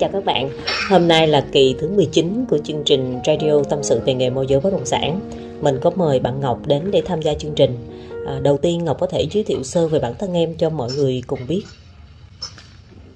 Chào 0.00 0.10
các 0.12 0.24
bạn, 0.24 0.50
hôm 0.88 1.08
nay 1.08 1.28
là 1.28 1.46
kỳ 1.52 1.74
thứ 1.80 1.88
19 1.88 2.44
của 2.50 2.58
chương 2.64 2.82
trình 2.86 3.20
Radio 3.26 3.62
Tâm 3.70 3.82
sự 3.82 4.00
về 4.06 4.14
nghề 4.14 4.30
môi 4.30 4.46
giới 4.48 4.60
bất 4.60 4.70
động 4.72 4.86
sản. 4.86 5.20
Mình 5.62 5.78
có 5.82 5.90
mời 5.90 6.20
bạn 6.20 6.40
Ngọc 6.40 6.58
đến 6.66 6.90
để 6.90 7.02
tham 7.06 7.22
gia 7.22 7.34
chương 7.34 7.54
trình. 7.56 8.00
À, 8.26 8.40
đầu 8.42 8.58
tiên 8.62 8.84
Ngọc 8.84 8.96
có 9.00 9.06
thể 9.06 9.26
giới 9.30 9.44
thiệu 9.44 9.62
sơ 9.62 9.88
về 9.88 9.98
bản 9.98 10.14
thân 10.18 10.32
em 10.32 10.54
cho 10.58 10.70
mọi 10.70 10.92
người 10.92 11.22
cùng 11.26 11.46
biết. 11.46 11.62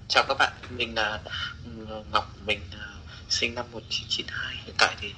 Chào 0.08 0.24
các 0.28 0.38
bạn, 0.38 0.52
mình 0.70 0.94
là 0.94 1.20
ừ, 1.64 2.02
Ngọc, 2.12 2.36
mình 2.46 2.60
à, 2.72 2.86
sinh 3.28 3.54
năm 3.54 3.66
1992. 3.72 4.54
Hiện 4.66 4.74
tại 4.78 4.94
thì 5.00 5.08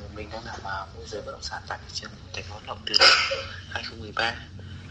ừ, 0.00 0.06
mình 0.16 0.28
đang 0.32 0.44
làm 0.44 0.60
à, 0.64 0.86
môi 0.96 1.04
giới 1.06 1.22
bất 1.22 1.32
động 1.32 1.42
sản 1.42 1.62
tại 1.68 1.78
thị 1.82 1.92
trường 1.94 2.10
thành 2.32 2.44
phố 2.44 2.56
Hà 2.66 2.74
từ 2.86 2.94
2013. 3.70 4.34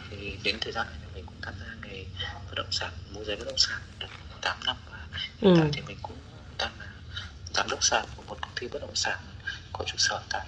Thì 0.10 0.38
đến 0.44 0.56
thời 0.62 0.74
gian 0.74 0.88
này 0.88 1.10
mình 1.16 1.26
cũng 1.26 1.36
tham 1.42 1.54
gia 1.60 1.90
nghề 1.90 2.06
bất 2.50 2.56
động 2.56 2.72
sản, 2.72 2.92
môi 3.14 3.26
giới 3.26 3.36
bất 3.36 3.46
động 3.48 3.58
sản 3.58 3.80
được 4.00 4.08
8 4.42 4.58
năm 4.66 4.76
hiện 5.42 5.54
Ừ. 5.54 5.60
tại 5.60 5.70
thì 5.74 5.82
mình 5.88 5.98
cũng 6.02 6.18
đang 6.60 6.72
là 6.80 6.86
giám 7.54 7.70
đốc 7.70 7.84
sàn 7.84 8.06
của 8.16 8.24
một 8.28 8.38
công 8.42 8.52
ty 8.62 8.68
bất 8.68 8.82
động 8.82 8.96
sản 8.96 9.20
có 9.74 9.86
trụ 9.88 9.96
sở 9.98 10.22
tại 10.30 10.48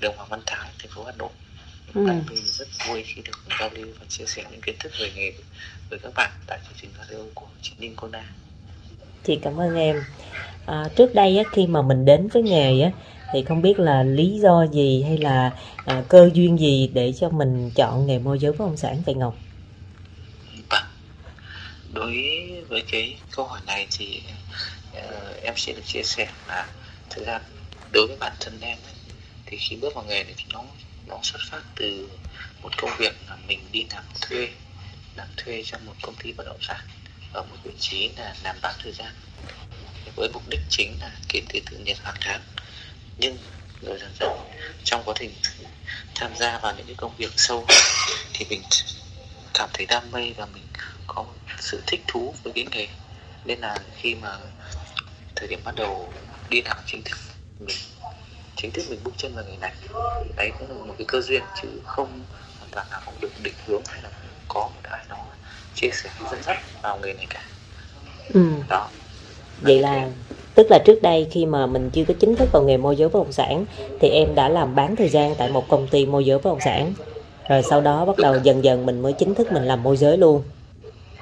đường 0.00 0.12
Hoàng 0.16 0.28
Văn 0.30 0.40
Thái, 0.46 0.70
thành 0.78 0.90
phố 0.90 1.04
Hà 1.04 1.12
Nội. 1.12 1.30
Ừ. 1.94 2.06
Hiện 2.06 2.06
tại 2.08 2.36
mình 2.36 2.44
rất 2.46 2.68
vui 2.88 3.02
khi 3.02 3.22
được 3.22 3.38
giao 3.60 3.70
lưu 3.74 3.86
và 4.00 4.06
chia 4.08 4.26
sẻ 4.26 4.44
những 4.50 4.60
kiến 4.60 4.74
thức 4.80 4.92
về 4.98 5.12
nghề 5.16 5.32
với 5.90 5.98
các 5.98 6.12
bạn 6.14 6.30
tại 6.46 6.58
chương 6.64 6.78
trình 6.82 6.90
radio 6.98 7.22
của 7.34 7.46
chị 7.62 7.72
Ninh 7.78 7.96
Kona. 7.96 8.24
Chị 9.24 9.38
cảm 9.42 9.60
ơn 9.60 9.76
em. 9.76 10.04
À, 10.66 10.88
trước 10.96 11.14
đây 11.14 11.38
á, 11.38 11.44
khi 11.52 11.66
mà 11.66 11.82
mình 11.82 12.04
đến 12.04 12.28
với 12.28 12.42
nghề 12.42 12.80
á, 12.80 12.90
thì 13.32 13.44
không 13.44 13.62
biết 13.62 13.78
là 13.78 14.02
lý 14.02 14.38
do 14.42 14.66
gì 14.72 15.02
hay 15.02 15.18
là 15.18 15.50
à, 15.84 16.04
cơ 16.08 16.30
duyên 16.34 16.58
gì 16.58 16.90
để 16.94 17.12
cho 17.20 17.28
mình 17.30 17.70
chọn 17.74 18.06
nghề 18.06 18.18
môi 18.18 18.38
giới 18.38 18.52
bất 18.52 18.58
động 18.58 18.76
sản 18.76 19.02
vậy 19.06 19.14
Ngọc? 19.14 19.38
Vâng. 20.70 20.84
Đối 21.92 22.12
với 22.68 22.82
cái 22.90 23.16
câu 23.30 23.46
hỏi 23.46 23.60
này 23.66 23.86
thì 23.90 24.22
uh, 24.96 25.42
em 25.42 25.54
sẽ 25.56 25.72
được 25.72 25.82
chia 25.86 26.02
sẻ 26.02 26.28
là 26.48 26.66
thực 27.10 27.26
ra 27.26 27.40
đối 27.92 28.06
với 28.06 28.16
bản 28.16 28.32
thân 28.40 28.60
em 28.60 28.78
ấy, 28.84 28.94
thì 29.46 29.56
khi 29.56 29.76
bước 29.76 29.94
vào 29.94 30.04
nghề 30.04 30.24
này 30.24 30.34
thì 30.36 30.44
nó 30.52 30.64
nó 31.06 31.18
xuất 31.22 31.40
phát 31.50 31.60
từ 31.76 32.08
một 32.62 32.72
công 32.76 32.96
việc 32.98 33.14
là 33.28 33.36
mình 33.46 33.60
đi 33.72 33.86
làm 33.90 34.04
thuê 34.20 34.48
làm 35.16 35.28
thuê 35.36 35.62
cho 35.66 35.78
một 35.78 35.94
công 36.02 36.14
ty 36.14 36.32
bất 36.32 36.46
động 36.46 36.60
sản 36.60 36.80
ở 37.32 37.42
một 37.42 37.56
vị 37.64 37.72
trí 37.80 38.10
là 38.16 38.34
làm 38.44 38.56
bán 38.62 38.74
thời 38.82 38.92
gian 38.92 39.12
với 40.16 40.28
mục 40.32 40.42
đích 40.48 40.60
chính 40.70 40.96
là 41.00 41.10
kiếm 41.28 41.44
tiền 41.48 41.64
tự 41.70 41.78
nhiên 41.78 41.96
hàng 42.02 42.16
tháng. 42.20 42.40
Nhưng 43.18 43.38
rồi 43.82 43.98
dần 43.98 44.14
dần 44.20 44.32
trong 44.84 45.02
quá 45.04 45.14
trình 45.18 45.34
tham 46.14 46.36
gia 46.36 46.58
vào 46.58 46.74
những 46.76 46.86
cái 46.86 46.94
công 46.94 47.16
việc 47.16 47.32
sâu 47.36 47.66
thì 48.32 48.46
mình 48.50 48.62
cảm 49.54 49.70
thấy 49.72 49.86
đam 49.86 50.10
mê 50.12 50.32
và 50.36 50.46
mình 50.46 50.66
có 51.06 51.24
sự 51.60 51.82
thích 51.86 52.00
thú 52.08 52.34
với 52.42 52.52
cái 52.52 52.66
nghề 52.72 52.86
nên 53.44 53.58
là 53.58 53.78
khi 53.96 54.14
mà 54.14 54.38
thời 55.36 55.48
điểm 55.48 55.60
bắt 55.64 55.74
đầu 55.76 56.08
đi 56.50 56.62
làm 56.62 56.76
chính 56.86 57.02
thức 57.04 57.18
mình 57.60 57.76
chính 58.56 58.70
thức 58.70 58.84
mình 58.90 58.98
bước 59.04 59.14
chân 59.16 59.34
vào 59.34 59.44
nghề 59.44 59.56
này 59.56 59.72
đấy 60.36 60.52
cũng 60.58 60.68
là 60.68 60.84
một 60.86 60.94
cái 60.98 61.04
cơ 61.08 61.20
duyên 61.20 61.42
chứ 61.62 61.68
không 61.84 62.08
hoàn 62.58 62.70
toàn 62.70 62.86
là 62.90 63.00
không 63.04 63.14
được 63.20 63.30
định 63.42 63.54
hướng 63.66 63.82
hay 63.86 64.02
là 64.02 64.10
có 64.48 64.60
một 64.60 64.80
ai 64.82 65.04
đó 65.08 65.26
chia 65.74 65.90
sẻ 65.92 66.10
dẫn 66.30 66.42
dắt 66.42 66.58
vào 66.82 66.98
nghề 67.02 67.12
này 67.12 67.26
cả 67.30 67.42
Ừ. 68.34 68.40
đó 68.68 68.88
Vậy 69.60 69.78
là 69.78 70.08
tức 70.54 70.66
là 70.70 70.78
trước 70.84 71.02
đây 71.02 71.26
khi 71.30 71.46
mà 71.46 71.66
mình 71.66 71.90
chưa 71.90 72.04
có 72.08 72.14
chính 72.20 72.36
thức 72.36 72.48
vào 72.52 72.62
nghề 72.62 72.76
môi 72.76 72.96
giới 72.96 73.08
bất 73.08 73.18
động 73.18 73.32
sản 73.32 73.64
thì 74.00 74.08
em 74.08 74.34
đã 74.34 74.48
làm 74.48 74.74
bán 74.74 74.96
thời 74.96 75.08
gian 75.08 75.34
tại 75.34 75.48
một 75.48 75.68
công 75.68 75.88
ty 75.88 76.06
môi 76.06 76.24
giới 76.24 76.38
bất 76.38 76.50
động 76.50 76.60
sản. 76.64 76.94
Rồi 77.48 77.62
sau 77.62 77.80
đó 77.80 78.04
bắt 78.04 78.18
đầu 78.18 78.36
dần 78.42 78.64
dần 78.64 78.86
mình 78.86 79.02
mới 79.02 79.12
chính 79.12 79.34
thức 79.34 79.52
mình 79.52 79.64
làm 79.64 79.82
môi 79.82 79.96
giới 79.96 80.16
luôn. 80.16 80.42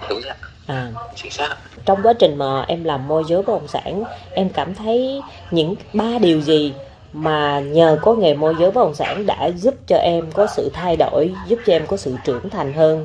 Đúng 0.08 0.20
rồi 0.20 0.32
À, 0.66 0.92
chính 1.14 1.30
xác 1.30 1.56
trong 1.84 2.02
quá 2.02 2.12
trình 2.18 2.36
mà 2.38 2.64
em 2.68 2.84
làm 2.84 3.08
môi 3.08 3.22
giới 3.28 3.42
bất 3.42 3.52
động 3.52 3.68
sản, 3.68 4.04
em 4.34 4.48
cảm 4.48 4.74
thấy 4.74 5.20
những 5.50 5.74
ba 5.92 6.18
điều 6.20 6.40
gì 6.40 6.72
mà 7.12 7.60
nhờ 7.60 7.98
có 8.02 8.14
nghề 8.14 8.34
môi 8.34 8.54
giới 8.60 8.70
bất 8.70 8.80
động 8.84 8.94
sản 8.94 9.26
đã 9.26 9.50
giúp 9.56 9.74
cho 9.86 9.96
em 9.96 10.32
có 10.32 10.46
sự 10.46 10.70
thay 10.74 10.96
đổi, 10.96 11.30
giúp 11.48 11.58
cho 11.66 11.72
em 11.72 11.86
có 11.86 11.96
sự 11.96 12.16
trưởng 12.24 12.50
thành 12.50 12.72
hơn. 12.72 13.04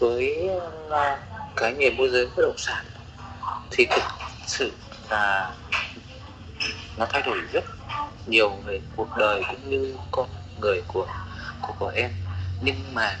với 0.00 0.48
ờ, 0.90 1.18
cái 1.56 1.72
nghề 1.72 1.90
môi 1.90 2.08
giới 2.08 2.26
bất 2.26 2.42
động 2.42 2.58
sản 2.58 2.84
thì 3.70 3.86
thực 3.86 4.02
sự 4.46 4.72
là 5.10 5.54
nó 6.96 7.06
thay 7.12 7.22
đổi 7.26 7.38
rất 7.52 7.64
nhiều 8.26 8.50
về 8.64 8.80
cuộc 8.96 9.08
đời 9.18 9.42
cũng 9.50 9.70
như 9.70 9.96
con 10.10 10.26
người 10.60 10.82
của 10.88 11.06
của, 11.62 11.72
của 11.78 11.88
em. 11.88 12.10
Nhưng 12.60 12.94
mà 12.94 13.16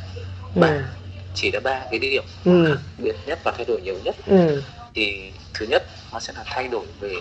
Ừ. 0.54 0.60
ba 0.60 0.96
chỉ 1.34 1.50
là 1.52 1.60
ba 1.60 1.86
cái 1.90 1.98
điểm 1.98 2.24
Ừ. 2.44 2.76
biệt 2.98 3.16
nhất 3.26 3.38
và 3.44 3.52
thay 3.56 3.64
đổi 3.64 3.80
nhiều 3.80 3.98
nhất 4.04 4.16
Ừ. 4.26 4.62
thì 4.94 5.32
thứ 5.54 5.66
nhất 5.66 5.82
nó 6.12 6.18
sẽ 6.20 6.32
là 6.36 6.44
thay 6.46 6.68
đổi 6.68 6.86
về 7.00 7.14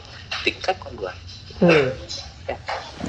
tính 0.46 0.60
cách 0.64 0.78
con 0.80 0.96
người 0.96 1.14
Ừ. 1.60 1.92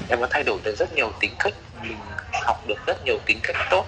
em 0.08 0.20
có 0.20 0.26
thay 0.30 0.42
đổi 0.42 0.58
được 0.64 0.74
rất 0.78 0.92
nhiều 0.92 1.12
tính 1.20 1.34
cách 1.38 1.54
mình 1.82 1.98
học 2.46 2.66
được 2.68 2.86
rất 2.86 3.04
nhiều 3.04 3.18
tính 3.26 3.38
cách 3.42 3.56
tốt 3.70 3.86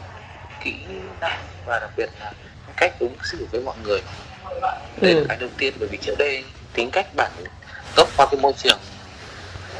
kỹ 0.61 0.75
năng 1.21 1.41
và 1.65 1.79
đặc 1.81 1.91
biệt 1.97 2.09
là 2.21 2.33
cách 2.77 2.93
ứng 2.99 3.17
xử 3.23 3.47
với 3.53 3.61
mọi 3.61 3.77
người 3.83 4.01
đây 5.01 5.13
Ừ. 5.15 5.21
là 5.21 5.25
cái 5.29 5.37
đầu 5.41 5.51
tiên 5.59 5.75
bởi 5.79 5.89
vì 5.93 5.99
trước 6.03 6.15
đây 6.19 6.45
tính 6.73 6.91
cách 6.93 7.07
bản 7.17 7.33
gốc 7.97 8.09
qua 8.17 8.27
cái 8.31 8.41
môi 8.41 8.53
trường 8.57 8.79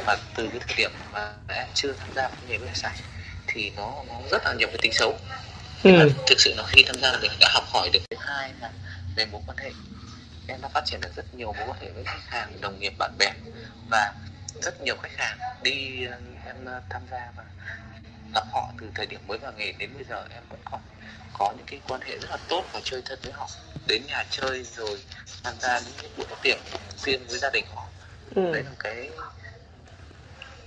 mà 0.05 0.15
từ 0.35 0.47
cái 0.47 0.59
thời 0.67 0.75
điểm 0.77 0.91
mà 1.11 1.33
em 1.47 1.67
chưa 1.73 1.93
tham 1.99 2.09
gia 2.15 2.21
vào 2.27 2.37
nghề 2.47 2.57
bất 2.57 2.65
động 2.65 2.75
sản 2.75 2.91
thì 3.47 3.71
nó 3.77 3.93
nó 4.07 4.13
rất 4.31 4.41
là 4.45 4.53
nhiều 4.53 4.67
cái 4.67 4.77
tính 4.81 4.93
xấu 4.93 5.17
Ừ. 5.83 6.09
thực 6.27 6.39
sự 6.39 6.53
là 6.57 6.63
khi 6.67 6.83
tham 6.83 6.95
gia 7.01 7.17
mình 7.21 7.31
đã 7.39 7.47
học 7.53 7.63
hỏi 7.67 7.89
được 7.93 7.99
thứ 8.09 8.17
hai 8.19 8.53
là 8.61 8.71
về 9.15 9.25
mối 9.25 9.41
quan 9.45 9.57
hệ 9.57 9.73
em 10.47 10.61
đã 10.61 10.67
phát 10.69 10.81
triển 10.85 11.01
được 11.01 11.15
rất 11.15 11.33
nhiều 11.33 11.53
mối 11.53 11.67
quan 11.67 11.81
hệ 11.81 11.91
với 11.91 12.03
khách 12.03 12.27
hàng 12.27 12.61
đồng 12.61 12.79
nghiệp 12.79 12.93
bạn 12.99 13.11
bè 13.19 13.31
và 13.89 14.13
rất 14.61 14.81
nhiều 14.81 14.95
khách 15.01 15.17
hàng 15.17 15.37
đi 15.63 16.05
em 16.45 16.65
tham 16.89 17.01
gia 17.11 17.31
và 17.35 17.43
gặp 18.33 18.43
họ 18.53 18.73
từ 18.81 18.91
thời 18.95 19.05
điểm 19.05 19.19
mới 19.27 19.37
vào 19.37 19.51
nghề 19.57 19.71
đến 19.71 19.89
bây 19.95 20.03
giờ 20.09 20.25
em 20.29 20.43
vẫn 20.49 20.59
còn 20.71 20.81
có 21.33 21.53
những 21.57 21.65
cái 21.67 21.79
quan 21.87 22.01
hệ 22.01 22.17
rất 22.19 22.29
là 22.31 22.37
tốt 22.49 22.65
và 22.73 22.79
chơi 22.83 23.01
thân 23.05 23.19
với 23.23 23.33
họ 23.33 23.49
đến 23.87 24.01
nhà 24.07 24.23
chơi 24.29 24.63
rồi 24.63 25.03
tham 25.43 25.53
gia 25.59 25.79
những 25.79 25.93
cái 26.01 26.09
buổi 26.17 26.27
tiệc 26.41 26.57
riêng 26.97 27.25
với 27.27 27.39
gia 27.39 27.49
đình 27.53 27.65
họ 27.75 27.87
Ừ. 28.35 28.51
đấy 28.53 28.63
là 28.63 28.71
cái 28.79 29.09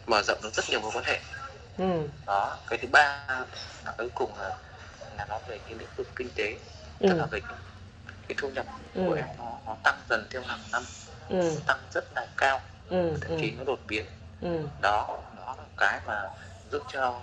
mở 0.07 0.23
rộng 0.23 0.39
được 0.43 0.55
rất 0.55 0.71
nhiều 0.71 0.81
mối 0.81 0.91
quan 0.95 1.05
hệ 1.05 1.21
Ừ. 1.79 2.09
đó 2.27 2.59
cái 2.67 2.79
thứ 2.83 2.89
ba 2.93 3.27
là 3.85 3.93
cuối 3.99 4.09
cùng 4.15 4.39
là 4.39 4.51
là 5.19 5.27
nó 5.29 5.39
về 5.49 5.59
cái 5.59 5.75
lĩnh 5.75 5.89
vực 5.97 6.07
kinh 6.17 6.31
tế 6.35 6.59
tức 7.01 7.09
là 7.15 7.25
Ừ. 7.25 7.29
về 7.31 7.41
cái, 7.41 7.57
cái 8.29 8.35
thu 8.39 8.49
nhập 8.51 8.67
Ừ. 8.95 9.03
của 9.07 9.13
em 9.15 9.27
nó, 9.39 9.59
nó 9.67 9.77
tăng 9.85 10.01
dần 10.11 10.27
theo 10.31 10.43
hàng 10.43 10.61
năm 10.73 10.83
Ừ. 11.29 11.51
tăng 11.67 11.79
rất 11.93 12.05
là 12.15 12.27
cao 12.37 12.61
Ừ. 12.89 13.17
thậm 13.21 13.39
chí 13.41 13.51
nó 13.59 13.65
đột 13.65 13.81
biến 13.89 14.05
Ừ. 14.41 14.69
đó 14.83 15.23
đó 15.37 15.55
là 15.59 15.65
cái 15.77 16.01
mà 16.07 16.23
giúp 16.71 16.83
cho 16.93 17.21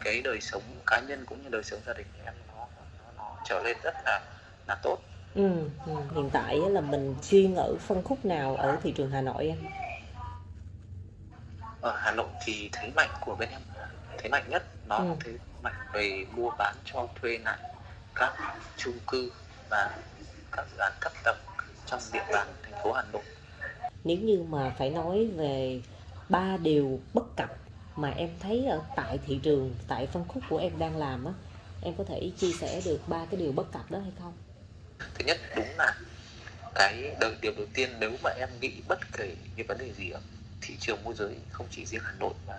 cái 0.00 0.22
đời 0.22 0.40
sống 0.40 0.62
cá 0.86 1.00
nhân 1.00 1.24
cũng 1.26 1.42
như 1.42 1.48
đời 1.48 1.62
sống 1.62 1.80
gia 1.86 1.92
đình 1.92 2.06
của 2.18 2.22
em 2.24 2.34
nó 2.48 2.54
nó, 2.76 3.12
nó 3.16 3.36
trở 3.44 3.62
lên 3.62 3.76
rất 3.82 3.94
là 4.04 4.20
là 4.68 4.74
tốt 4.82 4.98
Ừ, 5.34 5.42
ừ. 5.86 5.92
Hiện 6.14 6.30
tại 6.32 6.56
là 6.70 6.80
mình 6.80 7.14
chuyên 7.22 7.54
ở 7.54 7.76
phân 7.80 8.02
khúc 8.02 8.24
nào 8.24 8.56
ở 8.56 8.76
thị 8.82 8.92
trường 8.96 9.10
Hà 9.10 9.20
Nội 9.20 9.46
em? 9.46 9.58
ở 11.80 11.96
Hà 11.98 12.12
Nội 12.12 12.26
thì 12.44 12.68
thế 12.72 12.90
mạnh 12.96 13.10
của 13.20 13.34
bên 13.34 13.48
em 13.50 13.60
thế 14.18 14.28
mạnh 14.28 14.44
nhất 14.50 14.62
nó 14.88 14.98
là 14.98 15.10
Ừ. 15.10 15.16
thế 15.20 15.32
mạnh 15.62 15.74
về 15.92 16.26
mua 16.32 16.50
bán 16.58 16.74
cho 16.84 17.08
thuê 17.20 17.38
lại 17.38 17.58
các 18.14 18.34
chung 18.76 18.98
cư 19.06 19.32
và 19.70 19.98
các 20.52 20.66
dự 20.72 20.78
án 20.78 20.92
thấp 21.00 21.12
tầng 21.24 21.36
trong 21.86 22.00
địa 22.12 22.24
bàn 22.32 22.46
thành 22.62 22.82
phố 22.82 22.92
Hà 22.92 23.02
Nội 23.12 23.22
Nếu 24.04 24.18
như 24.18 24.42
mà 24.48 24.74
phải 24.78 24.90
nói 24.90 25.26
về 25.36 25.80
ba 26.28 26.56
điều 26.56 27.00
bất 27.14 27.36
cập 27.36 27.56
mà 27.96 28.10
em 28.10 28.30
thấy 28.40 28.66
ở 28.66 28.82
tại 28.96 29.18
thị 29.26 29.40
trường, 29.42 29.74
tại 29.88 30.06
phân 30.06 30.24
khúc 30.28 30.42
của 30.48 30.58
em 30.58 30.78
đang 30.78 30.96
làm 30.96 31.24
á, 31.24 31.32
em 31.82 31.94
có 31.98 32.04
thể 32.04 32.30
chia 32.38 32.52
sẻ 32.52 32.80
được 32.84 33.00
ba 33.08 33.24
cái 33.30 33.40
điều 33.40 33.52
bất 33.52 33.72
cập 33.72 33.90
đó 33.90 33.98
hay 33.98 34.12
không? 34.18 34.32
thứ 34.98 35.24
nhất 35.24 35.38
đúng 35.56 35.68
là 35.76 35.94
cái 36.74 37.16
đầu, 37.20 37.30
điều 37.42 37.52
đầu 37.56 37.66
tiên 37.74 37.90
nếu 38.00 38.10
mà 38.22 38.30
em 38.30 38.48
nghĩ 38.60 38.72
bất 38.88 38.98
kể 39.12 39.34
những 39.56 39.66
vấn 39.66 39.78
đề 39.78 39.92
gì 39.92 40.10
ở 40.10 40.20
thị 40.60 40.74
trường 40.80 41.04
môi 41.04 41.14
giới 41.14 41.36
không 41.50 41.66
chỉ 41.70 41.86
riêng 41.86 42.00
Hà 42.04 42.12
Nội 42.20 42.34
mà 42.46 42.54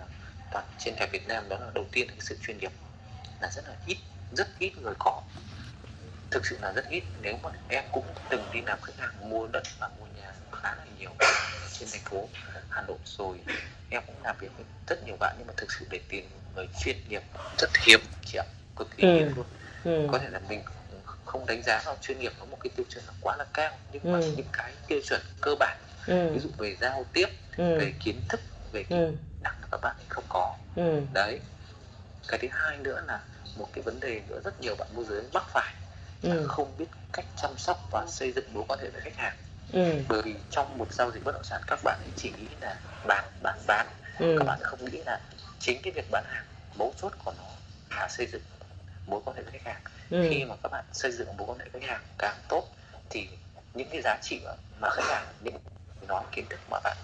toàn 0.50 0.64
trên 0.78 0.94
cả 0.98 1.06
Việt 1.12 1.28
Nam 1.28 1.48
đó 1.48 1.56
là 1.60 1.70
đầu 1.74 1.84
tiên 1.92 2.06
là 2.08 2.12
cái 2.14 2.20
sự 2.28 2.36
chuyên 2.46 2.58
nghiệp 2.58 2.72
là 3.40 3.50
rất 3.52 3.68
là 3.68 3.74
ít 3.86 3.96
rất 4.36 4.48
ít 4.58 4.72
người 4.78 4.94
có 4.98 5.22
thực 6.30 6.46
sự 6.46 6.58
là 6.62 6.72
rất 6.72 6.88
ít 6.90 7.02
nếu 7.22 7.38
mà 7.42 7.50
em 7.68 7.84
cũng 7.92 8.06
từng 8.30 8.44
đi 8.52 8.60
làm 8.66 8.78
khách 8.82 8.98
hàng 8.98 9.30
mua 9.30 9.46
đất 9.52 9.62
và 9.78 9.88
mua 9.98 10.06
nhà 10.06 10.32
khá 10.52 10.74
là 10.74 10.84
nhiều 10.98 11.10
trên 11.72 11.88
thành 11.92 12.00
phố 12.04 12.28
Hà 12.70 12.82
Nội 12.82 12.96
rồi 13.04 13.38
em 13.90 14.02
cũng 14.06 14.22
làm 14.24 14.36
việc 14.40 14.48
với 14.56 14.64
rất 14.86 15.06
nhiều 15.06 15.16
bạn 15.20 15.34
nhưng 15.38 15.46
mà 15.46 15.52
thực 15.56 15.72
sự 15.72 15.86
để 15.90 16.00
tìm 16.08 16.28
người 16.54 16.66
chuyên 16.80 16.96
nghiệp 17.08 17.22
rất 17.58 17.70
hiếm 17.86 18.00
chị 18.26 18.38
ạ 18.38 18.44
cực 18.76 18.88
kỳ 18.96 19.02
Ừ. 19.08 19.12
hiếm 19.14 19.32
luôn 19.36 19.46
Ừ. 19.84 20.08
có 20.12 20.18
thể 20.18 20.28
là 20.30 20.40
mình 20.48 20.62
không 21.24 21.46
đánh 21.46 21.62
giá 21.62 21.82
vào 21.84 21.96
chuyên 22.02 22.18
nghiệp 22.18 22.32
nó 22.38 22.44
một 22.44 22.58
cái 22.60 22.70
tiêu 22.76 22.86
chuẩn 22.94 23.04
là 23.06 23.12
quá 23.20 23.36
là 23.36 23.44
cao 23.54 23.78
nhưng 23.92 24.12
mà 24.12 24.18
Ừ. 24.18 24.32
những 24.36 24.46
cái 24.52 24.72
tiêu 24.86 25.00
chuẩn 25.08 25.20
cơ 25.40 25.54
bản 25.58 25.78
Ừ. 26.06 26.30
ví 26.32 26.38
dụ 26.40 26.48
về 26.58 26.76
giao 26.80 27.04
tiếp 27.12 27.26
Ừ. 27.56 27.78
về 27.78 27.92
kiến 28.04 28.20
thức 28.28 28.40
về 28.72 28.82
kỹ 28.82 28.94
Ừ. 28.94 29.12
là 29.72 29.78
các 29.78 29.80
bạn 29.82 29.96
ấy 29.96 30.06
không 30.08 30.24
có 30.28 30.54
Ừ. 30.76 31.00
đấy 31.12 31.40
cái 32.28 32.38
thứ 32.42 32.48
hai 32.50 32.76
nữa 32.76 33.02
là 33.06 33.20
một 33.56 33.68
cái 33.72 33.82
vấn 33.82 34.00
đề 34.00 34.22
nữa 34.28 34.40
rất 34.44 34.60
nhiều 34.60 34.74
bạn 34.78 34.88
môi 34.94 35.04
giới 35.04 35.22
mắc 35.34 35.44
phải 35.48 35.74
ừ. 36.22 36.46
không 36.48 36.76
biết 36.78 36.86
cách 37.12 37.24
chăm 37.36 37.58
sóc 37.58 37.88
và 37.90 38.06
xây 38.08 38.32
dựng 38.32 38.54
mối 38.54 38.64
quan 38.68 38.80
hệ 38.80 38.90
với 38.90 39.00
khách 39.00 39.16
hàng 39.16 39.36
ừ. 39.72 39.92
bởi 40.08 40.22
vì 40.22 40.34
trong 40.50 40.78
một 40.78 40.92
giao 40.92 41.10
dịch 41.10 41.24
bất 41.24 41.32
động 41.32 41.44
sản 41.44 41.62
các 41.66 41.80
bạn 41.84 42.00
ấy 42.04 42.10
chỉ 42.16 42.32
nghĩ 42.38 42.46
là 42.60 42.76
bán 43.06 43.24
bán 43.42 43.58
bán 43.66 43.86
ừ. 44.18 44.36
các 44.38 44.44
bạn 44.44 44.58
không 44.62 44.84
nghĩ 44.84 45.02
là 45.06 45.20
chính 45.60 45.80
cái 45.82 45.92
việc 45.92 46.10
bán 46.10 46.24
hàng 46.28 46.44
mấu 46.78 46.94
chốt 47.02 47.12
của 47.24 47.32
nó 47.38 47.44
là 47.96 48.08
xây 48.08 48.26
dựng 48.26 48.42
mối 49.06 49.20
quan 49.24 49.36
hệ 49.36 49.42
với 49.42 49.52
khách 49.52 49.72
hàng 49.72 49.82
ừ. 50.10 50.28
khi 50.30 50.44
mà 50.44 50.54
các 50.62 50.72
bạn 50.72 50.84
xây 50.92 51.12
dựng 51.12 51.36
mối 51.36 51.46
quan 51.46 51.58
hệ 51.58 51.68
với 51.72 51.80
khách 51.80 51.90
hàng 51.90 52.02
càng 52.18 52.36
tốt 52.48 52.68
thì 53.10 53.28
những 53.74 53.88
cái 53.92 54.00
giá 54.04 54.16
trị 54.22 54.40
mà 54.80 54.88
khách 54.90 55.06
hàng 55.06 55.26
những 55.44 55.54
nói 56.08 56.24
kiến 56.32 56.46
thức 56.50 56.60
mà 56.70 56.78
bạn 56.84 56.96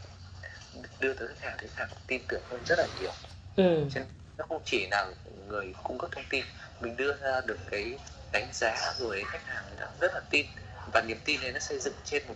đưa 1.00 1.12
tới 1.15 1.29
khách 1.29 1.41
hàng 1.49 1.56
thì 1.61 1.67
khách 1.75 1.87
hàng 1.88 1.99
tin 2.06 2.23
tưởng 2.29 2.43
hơn 2.50 2.61
rất 2.67 2.79
là 2.79 2.87
nhiều 3.00 3.12
ừ. 3.56 3.87
Nên 3.94 4.05
nó 4.38 4.44
không 4.49 4.62
chỉ 4.65 4.87
là 4.91 5.06
người 5.49 5.75
cung 5.82 5.99
cấp 5.99 6.11
thông 6.12 6.25
tin 6.31 6.44
mình 6.81 6.97
đưa 6.97 7.17
ra 7.17 7.41
được 7.41 7.59
cái 7.71 7.99
đánh 8.32 8.49
giá 8.53 8.93
rồi 8.99 9.25
khách 9.26 9.47
hàng 9.47 9.65
ta 9.81 9.87
rất 10.00 10.15
là 10.15 10.21
tin 10.31 10.47
và 10.93 11.03
niềm 11.03 11.19
tin 11.25 11.41
này 11.41 11.53
nó 11.53 11.59
xây 11.59 11.79
dựng 11.81 11.94
trên 12.05 12.23
một 12.29 12.35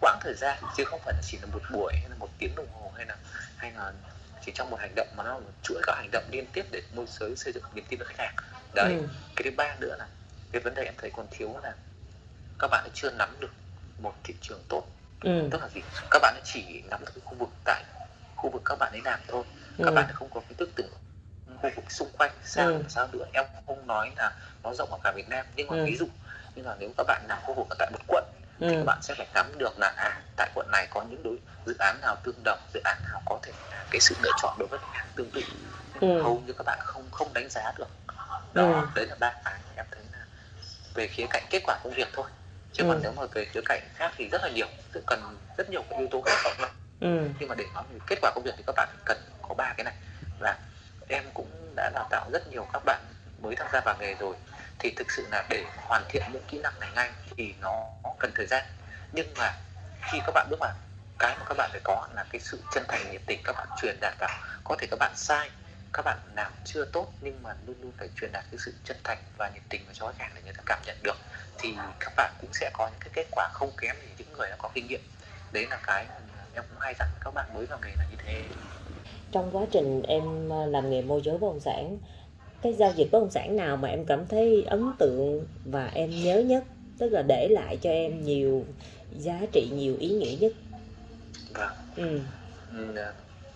quãng 0.00 0.18
thời 0.22 0.34
gian 0.34 0.64
chứ 0.76 0.84
không 0.84 1.00
phải 1.04 1.14
là 1.14 1.20
chỉ 1.22 1.38
là 1.38 1.46
một 1.46 1.62
buổi 1.72 1.92
hay 2.00 2.08
là 2.10 2.16
một 2.16 2.28
tiếng 2.38 2.54
đồng 2.54 2.66
hồ 2.72 2.92
hay 2.96 3.06
là 3.06 3.16
hay 3.56 3.72
là 3.72 3.92
chỉ 4.46 4.52
trong 4.54 4.70
một 4.70 4.80
hành 4.80 4.92
động 4.96 5.08
mà 5.16 5.24
nó 5.24 5.32
là 5.34 5.38
một 5.38 5.52
chuỗi 5.62 5.80
các 5.86 5.96
hành 5.96 6.08
động 6.12 6.24
liên 6.32 6.46
tiếp 6.52 6.64
để 6.72 6.82
môi 6.92 7.06
giới 7.08 7.36
xây 7.36 7.52
dựng 7.52 7.64
niềm 7.74 7.84
tin 7.88 7.98
với 7.98 8.08
khách 8.08 8.18
hàng 8.18 8.34
đấy 8.74 8.96
Ừ. 9.00 9.06
cái 9.36 9.42
thứ 9.44 9.50
ba 9.56 9.76
nữa 9.80 9.96
là 9.98 10.08
cái 10.52 10.62
vấn 10.62 10.74
đề 10.74 10.84
em 10.84 10.94
thấy 10.98 11.10
còn 11.10 11.26
thiếu 11.30 11.58
là 11.62 11.74
các 12.58 12.68
bạn 12.70 12.88
chưa 12.94 13.10
nắm 13.10 13.36
được 13.40 13.52
một 13.98 14.14
thị 14.24 14.34
trường 14.40 14.62
tốt 14.68 14.86
ừ. 15.20 15.48
tức 15.50 15.60
là 15.62 15.68
gì 15.68 15.80
các 16.10 16.18
bạn 16.22 16.34
ấy 16.34 16.40
chỉ 16.44 16.82
nắm 16.90 17.00
được 17.04 17.20
khu 17.24 17.34
vực 17.38 17.48
tại 17.64 17.84
khu 18.36 18.50
vực 18.50 18.62
các 18.64 18.78
bạn 18.78 18.92
ấy 18.92 19.00
làm 19.04 19.20
thôi 19.28 19.44
các 19.78 19.84
Ừ. 19.90 19.94
bạn 19.94 20.06
ấy 20.06 20.12
không 20.14 20.28
có 20.34 20.40
kiến 20.40 20.56
thức 20.58 20.70
từ 20.76 20.84
khu 21.62 21.70
vực 21.76 21.84
xung 21.90 22.10
quanh 22.18 22.30
sao 22.44 22.66
Ừ. 22.66 22.82
sao 22.88 23.08
nữa 23.12 23.24
em 23.32 23.44
không 23.66 23.86
nói 23.86 24.10
là 24.16 24.32
nó 24.62 24.74
rộng 24.74 24.88
ở 24.92 24.98
cả 25.04 25.12
Việt 25.16 25.28
Nam 25.28 25.46
nhưng 25.56 25.66
mà 25.68 25.76
Ừ. 25.76 25.84
ví 25.84 25.96
dụ 25.96 26.06
như 26.54 26.62
là 26.62 26.76
nếu 26.78 26.90
các 26.96 27.04
bạn 27.06 27.24
làm 27.28 27.38
khu 27.42 27.54
vực 27.54 27.66
ở 27.70 27.76
tại 27.78 27.90
một 27.92 28.00
quận 28.06 28.24
thì 28.60 28.66
ừ. 28.66 28.74
các 28.78 28.84
bạn 28.86 28.98
sẽ 29.02 29.14
phải 29.18 29.26
nắm 29.34 29.58
được 29.58 29.78
là 29.78 29.94
à 29.96 30.22
tại 30.36 30.50
quận 30.54 30.70
này 30.70 30.86
có 30.90 31.02
những 31.02 31.22
đối 31.22 31.36
dự 31.66 31.74
án 31.78 32.00
nào 32.00 32.16
tương 32.24 32.42
đồng 32.44 32.58
dự 32.74 32.80
án 32.84 32.98
nào 33.02 33.22
có 33.26 33.38
thể 33.42 33.52
là 33.70 33.84
cái 33.90 34.00
sự 34.00 34.14
lựa 34.22 34.32
chọn 34.36 34.56
đối 34.58 34.68
với 34.68 34.78
khách 34.78 34.92
hàng 34.92 35.08
tương 35.14 35.30
tự 35.30 35.40
Ừ. 36.00 36.22
hầu 36.22 36.42
như 36.46 36.52
các 36.52 36.64
bạn 36.66 36.78
không 36.82 37.08
không 37.10 37.32
đánh 37.34 37.48
giá 37.50 37.72
được 37.78 37.88
Ừ. 38.06 38.14
đó 38.54 38.84
đấy 38.94 39.06
là 39.06 39.14
ba 39.20 39.34
cái 39.44 39.54
em 39.76 39.86
thấy 39.90 40.02
là 40.12 40.24
về 40.94 41.06
khía 41.06 41.26
cạnh 41.30 41.42
kết 41.50 41.62
quả 41.66 41.78
công 41.84 41.92
việc 41.92 42.08
thôi 42.12 42.26
chứ 42.72 42.84
Ừ. 42.84 42.88
còn 42.88 43.00
nếu 43.02 43.12
mà 43.12 43.22
về 43.32 43.44
khía 43.44 43.60
cạnh 43.64 43.80
khác 43.94 44.12
thì 44.16 44.28
rất 44.28 44.42
là 44.42 44.48
nhiều 44.48 44.66
rất 44.92 45.00
cần 45.06 45.38
rất 45.58 45.70
nhiều 45.70 45.82
cái 45.90 45.98
yếu 45.98 46.08
tố 46.10 46.22
khác 46.26 46.36
cộng 46.44 46.60
lại 46.60 46.70
ừ. 47.00 47.28
nhưng 47.38 47.48
mà 47.48 47.54
để 47.54 47.64
nói 47.74 47.84
về 47.92 47.98
kết 48.06 48.18
quả 48.22 48.30
công 48.34 48.44
việc 48.44 48.54
thì 48.56 48.62
các 48.66 48.72
bạn 48.76 48.88
cần 49.04 49.18
có 49.42 49.54
ba 49.54 49.74
cái 49.76 49.84
này. 49.84 49.94
Là 50.40 50.58
em 51.08 51.24
cũng 51.34 51.72
đã 51.76 51.90
đào 51.94 52.06
tạo 52.10 52.30
rất 52.32 52.48
nhiều 52.48 52.66
các 52.72 52.82
bạn 52.84 53.00
mới 53.42 53.56
tham 53.56 53.66
gia 53.72 53.80
vào 53.80 53.96
nghề 54.00 54.14
rồi. 54.14 54.34
Thì 54.78 54.90
thực 54.96 55.10
sự 55.10 55.26
là 55.30 55.46
để 55.50 55.64
hoàn 55.76 56.04
thiện 56.08 56.22
những 56.32 56.42
kỹ 56.48 56.58
năng 56.58 56.80
này 56.80 56.90
ngay 56.94 57.10
thì 57.36 57.54
nó 57.60 57.86
cần 58.18 58.30
thời 58.34 58.46
gian. 58.46 58.64
Nhưng 59.12 59.34
mà 59.38 59.54
khi 60.02 60.18
các 60.26 60.32
bạn 60.34 60.46
bước 60.50 60.56
vào 60.60 60.72
cái 61.18 61.36
mà 61.38 61.44
các 61.48 61.54
bạn 61.56 61.70
phải 61.72 61.80
có 61.84 62.06
là 62.14 62.24
cái 62.32 62.40
sự 62.40 62.62
chân 62.74 62.84
thành 62.88 63.10
nhiệt 63.10 63.22
tình 63.26 63.40
các 63.44 63.56
bạn 63.56 63.68
truyền 63.82 63.96
đạt 64.00 64.14
vào. 64.18 64.38
Có 64.64 64.76
thể 64.78 64.86
các 64.90 64.96
bạn 65.00 65.12
sai 65.16 65.50
các 65.92 66.04
bạn 66.04 66.18
làm 66.36 66.52
chưa 66.64 66.84
tốt 66.84 67.12
nhưng 67.20 67.42
mà 67.42 67.54
luôn 67.66 67.76
luôn 67.82 67.92
phải 67.98 68.08
truyền 68.20 68.32
đạt 68.32 68.44
cái 68.50 68.58
sự 68.58 68.72
chân 68.84 68.96
thành 69.04 69.18
và 69.38 69.50
nhiệt 69.54 69.62
tình 69.68 69.80
vào 69.84 69.94
cho 69.94 70.06
khách 70.06 70.18
hàng 70.18 70.32
để 70.34 70.42
người 70.44 70.52
ta 70.52 70.62
cảm 70.66 70.78
nhận 70.86 70.96
được 71.02 71.16
thì 71.58 71.74
các 72.00 72.12
bạn 72.16 72.34
cũng 72.40 72.50
sẽ 72.52 72.70
có 72.74 72.88
những 72.88 73.00
cái 73.00 73.10
kết 73.12 73.26
quả 73.30 73.48
không 73.52 73.70
kém 73.80 73.96
gì 74.02 74.08
những 74.18 74.32
người 74.32 74.50
đã 74.50 74.56
có 74.58 74.70
kinh 74.74 74.86
nghiệm. 74.86 75.00
Đấy 75.52 75.66
là 75.70 75.80
cái 75.86 76.06
em 76.54 76.64
cũng 76.68 76.78
hay 76.80 76.94
dặn 76.98 77.08
các 77.20 77.34
bạn 77.34 77.54
mới 77.54 77.66
vào 77.66 77.78
nghề 77.82 77.94
là 77.98 78.04
như 78.10 78.16
thế. 78.26 78.44
Trong 79.32 79.50
quá 79.52 79.66
trình 79.72 80.02
em 80.02 80.48
ờ, 80.48 80.66
làm 80.66 80.90
nghề 80.90 81.02
môi 81.02 81.20
giới 81.24 81.38
bất 81.38 81.48
động 81.48 81.60
sản 81.60 81.98
cái 82.62 82.72
giao 82.72 82.92
dịch 82.96 83.08
bất 83.12 83.20
động 83.20 83.30
sản 83.30 83.56
nào 83.56 83.76
mà 83.76 83.88
em 83.88 84.04
cảm 84.04 84.26
thấy 84.26 84.64
ấn 84.66 84.92
tượng 84.98 85.46
và 85.64 85.86
em 85.86 86.10
nhớ 86.10 86.38
nhất 86.38 86.64
tức 86.98 87.08
là 87.08 87.22
để 87.28 87.48
lại 87.50 87.78
cho 87.82 87.90
em 87.90 88.24
nhiều 88.24 88.64
giá 89.18 89.40
trị 89.52 89.70
nhiều 89.72 89.96
ý 90.00 90.08
nghĩa 90.08 90.36
nhất? 90.40 90.52
Vâng. 91.54 91.72
Ừ. 91.96 92.20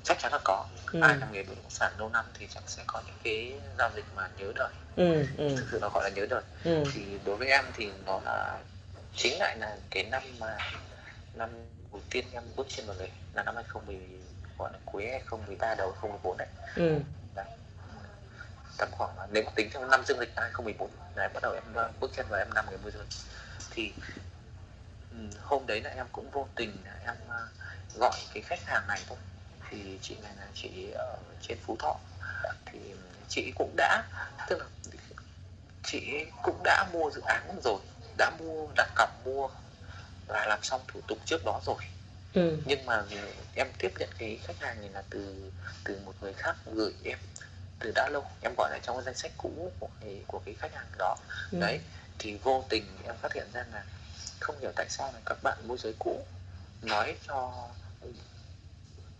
Chắc 0.04 0.18
chắn 0.18 0.32
là 0.32 0.38
có 0.44 0.66
Ừ. 0.92 1.00
ai 1.02 1.16
làm 1.16 1.32
nghề 1.32 1.42
bất 1.42 1.54
động 1.56 1.70
sản 1.70 1.92
lâu 1.98 2.08
năm 2.08 2.24
thì 2.34 2.46
chắc 2.54 2.62
sẽ 2.66 2.82
có 2.86 3.02
những 3.06 3.16
cái 3.24 3.60
giao 3.78 3.90
dịch 3.94 4.04
mà 4.16 4.28
nhớ 4.36 4.52
đời 4.54 4.72
Ừ. 4.96 5.26
Ừ. 5.38 5.56
thực 5.56 5.66
sự 5.70 5.78
nó 5.80 5.88
gọi 5.94 6.04
là 6.04 6.10
nhớ 6.16 6.26
đời 6.30 6.42
Ừ. 6.64 6.84
thì 6.94 7.18
đối 7.24 7.36
với 7.36 7.48
em 7.48 7.64
thì 7.74 7.92
nó 8.06 8.20
là 8.24 8.58
chính 9.16 9.38
lại 9.38 9.56
là 9.56 9.76
cái 9.90 10.02
năm 10.02 10.22
mà 10.38 10.58
năm 11.34 11.50
đầu 11.92 12.02
tiên 12.10 12.24
em 12.32 12.42
bước 12.56 12.66
chân 12.68 12.86
vào 12.86 12.96
nghề 12.98 13.08
là 13.34 13.42
năm 13.42 13.54
2010 13.56 13.98
gọi 14.58 14.70
là 14.72 14.78
cuối 14.84 15.08
2013 15.10 15.74
đầu 15.74 15.92
2014 15.92 16.36
đấy 16.38 16.48
Ừ. 16.76 17.00
tầm 18.78 18.88
khoảng 18.92 19.10
nếu 19.32 19.42
mà 19.44 19.50
tính 19.54 19.68
theo 19.72 19.86
năm 19.86 20.04
dương 20.06 20.18
lịch 20.18 20.32
là 20.36 20.42
2014 20.42 20.90
là 21.16 21.28
bắt 21.34 21.40
đầu 21.42 21.52
em 21.54 21.74
ờ, 21.74 21.90
bước 22.00 22.10
chân 22.16 22.26
vào 22.28 22.40
em 22.40 22.50
làm 22.54 22.70
nghề 22.70 22.76
môi 22.76 22.90
giới 22.90 23.04
thì 23.70 23.92
ừ, 25.10 25.16
hôm 25.42 25.66
đấy 25.66 25.80
là 25.80 25.90
em 25.90 26.06
cũng 26.12 26.30
vô 26.30 26.48
tình 26.54 26.76
em 27.06 27.14
ờ, 27.28 27.46
gọi 27.94 28.12
cái 28.34 28.42
khách 28.42 28.64
hàng 28.66 28.82
này 28.88 29.00
thôi 29.08 29.18
thì 29.70 29.98
chị 30.02 30.16
này 30.22 30.32
là 30.36 30.46
chị 30.54 30.90
ở 30.94 31.16
trên 31.48 31.58
phú 31.66 31.76
thọ 31.78 31.96
thì 32.66 32.78
chị 33.28 33.52
cũng 33.56 33.74
đã 33.76 34.02
tức 34.48 34.58
là 34.58 34.66
chị 35.82 36.24
cũng 36.42 36.60
đã 36.64 36.86
mua 36.92 37.10
dự 37.10 37.20
án 37.20 37.60
rồi 37.64 37.78
đã 38.18 38.30
mua 38.38 38.66
đặt 38.76 38.88
cọc 38.94 39.26
mua 39.26 39.48
và 40.26 40.46
làm 40.46 40.58
xong 40.62 40.80
thủ 40.88 41.00
tục 41.08 41.18
trước 41.24 41.44
đó 41.44 41.60
rồi 41.66 41.76
Ừ. 42.34 42.56
nhưng 42.64 42.86
mà 42.86 43.04
em 43.54 43.68
tiếp 43.78 43.92
nhận 43.98 44.08
cái 44.18 44.38
khách 44.44 44.60
hàng 44.60 44.80
này 44.80 44.90
là 44.90 45.02
từ 45.10 45.50
từ 45.84 45.98
một 46.04 46.12
người 46.20 46.32
khác 46.32 46.56
gửi 46.66 46.92
em 47.04 47.18
từ 47.78 47.92
đã 47.94 48.08
lâu 48.08 48.24
em 48.40 48.54
gọi 48.58 48.70
là 48.70 48.78
trong 48.82 48.96
cái 48.96 49.04
danh 49.04 49.14
sách 49.14 49.32
cũ 49.36 49.72
của 49.78 49.88
cái 50.00 50.24
của 50.26 50.40
cái 50.46 50.54
khách 50.54 50.74
hàng 50.74 50.86
đó 50.98 51.16
Ừ. 51.52 51.58
đấy 51.60 51.80
thì 52.18 52.36
vô 52.42 52.64
tình 52.68 52.84
em 53.04 53.16
phát 53.16 53.32
hiện 53.34 53.46
ra 53.52 53.64
là 53.72 53.84
không 54.40 54.60
hiểu 54.60 54.70
tại 54.76 54.86
sao 54.88 55.12
là 55.12 55.20
các 55.26 55.38
bạn 55.42 55.58
môi 55.68 55.78
giới 55.78 55.94
cũ 55.98 56.26
nói 56.82 57.16
cho 57.28 57.68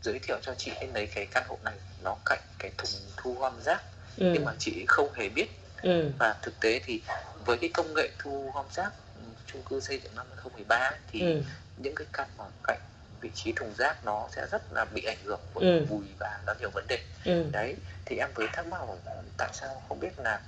giới 0.05 0.19
thiệu 0.19 0.39
cho 0.43 0.55
chị 0.55 0.73
ấy 0.81 0.89
lấy 0.95 1.07
cái 1.07 1.27
căn 1.27 1.45
hộ 1.49 1.59
này 1.65 1.75
nó 2.03 2.17
cạnh 2.25 2.41
cái 2.59 2.71
thùng 2.79 2.91
thu 3.17 3.35
gom 3.41 3.61
rác 3.63 3.83
Ừ. 4.19 4.31
nhưng 4.35 4.45
mà 4.45 4.53
chị 4.59 4.85
không 4.89 5.13
hề 5.15 5.29
biết 5.29 5.47
Ừ. 5.83 6.11
và 6.19 6.35
thực 6.43 6.61
tế 6.61 6.81
thì 6.85 7.03
với 7.47 7.57
cái 7.61 7.71
công 7.75 7.95
nghệ 7.95 8.11
thu 8.19 8.51
gom 8.55 8.67
rác 8.71 8.91
ừ, 9.17 9.23
chung 9.47 9.63
cư 9.63 9.81
xây 9.81 10.01
dựng 10.05 10.15
năm 10.17 10.27
2013 10.29 10.93
thì 11.13 11.21
Ừ. 11.21 11.43
những 11.77 11.95
cái 11.95 12.07
căn 12.13 12.29
mà 12.39 12.45
cạnh 12.65 12.81
vị 13.21 13.31
trí 13.35 13.53
thùng 13.53 13.75
rác 13.79 14.05
nó 14.05 14.29
sẽ 14.37 14.47
rất 14.51 14.73
là 14.73 14.85
bị 14.85 15.03
ảnh 15.05 15.17
hưởng 15.25 15.41
bởi 15.55 15.65
Ừ. 15.65 15.87
bụi 15.91 16.05
và 16.21 16.41
nó 16.47 16.55
nhiều 16.61 16.71
vấn 16.75 16.87
đề 16.89 16.99
Ừ. 17.25 17.45
đấy 17.53 17.77
thì 18.05 18.17
em 18.17 18.31
mới 18.35 18.49
thắc 18.53 18.67
mắc 18.67 18.81
là 18.89 18.95
tại 19.39 19.51
sao 19.53 19.83
không 19.89 20.01
biết 20.01 20.19
là 20.19 20.41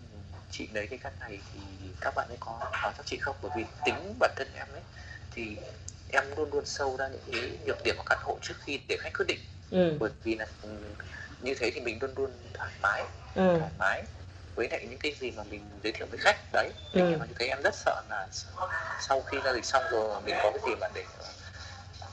ừ, 0.00 0.18
chị 0.50 0.68
lấy 0.74 0.86
cái 0.86 0.98
căn 1.02 1.12
này 1.20 1.38
thì 1.52 1.60
các 2.00 2.14
bạn 2.16 2.28
ấy 2.28 2.36
có 2.40 2.58
nói 2.82 2.92
cho 2.98 3.02
chị 3.06 3.18
không 3.18 3.36
bởi 3.42 3.50
vì 3.54 3.64
tính 3.84 4.14
bản 4.20 4.30
thân 4.36 4.48
em 4.54 4.66
ấy 4.72 4.82
thì 5.30 5.56
em 6.14 6.24
luôn 6.36 6.50
luôn 6.52 6.64
sâu 6.66 6.96
ra 6.96 7.08
những 7.08 7.20
cái 7.32 7.58
nhược 7.66 7.82
điểm 7.84 7.94
của 7.96 8.02
căn 8.06 8.18
hộ 8.22 8.38
trước 8.42 8.54
khi 8.60 8.80
để 8.88 8.96
khách 9.00 9.12
quyết 9.18 9.26
định 9.28 9.38
Ừ. 9.70 9.96
bởi 10.00 10.10
vì 10.22 10.34
là 10.36 10.46
ừ, 10.62 10.68
như 11.40 11.54
thế 11.54 11.70
thì 11.74 11.80
mình 11.80 11.98
luôn 12.00 12.12
luôn 12.16 12.30
thoải 12.54 12.70
mái 12.82 13.04
Ừ. 13.34 13.56
thoải 13.58 13.70
mái 13.78 14.02
với 14.54 14.68
lại 14.70 14.86
những 14.90 14.98
cái 14.98 15.14
gì 15.20 15.30
mà 15.30 15.42
mình 15.44 15.70
giới 15.82 15.92
thiệu 15.92 16.06
với 16.10 16.18
khách 16.18 16.36
đấy 16.52 16.70
Ừ. 16.92 17.00
nhưng 17.10 17.18
mà 17.18 17.26
như 17.26 17.32
thế 17.38 17.46
em 17.46 17.62
rất 17.62 17.74
sợ 17.74 18.02
là 18.10 18.28
sau 19.00 19.22
khi 19.22 19.38
giao 19.44 19.54
dịch 19.54 19.64
xong 19.64 19.82
rồi 19.90 20.20
mình 20.22 20.34
có 20.42 20.50
cái 20.50 20.60
gì 20.66 20.74
mà 20.80 20.88
để 20.94 21.04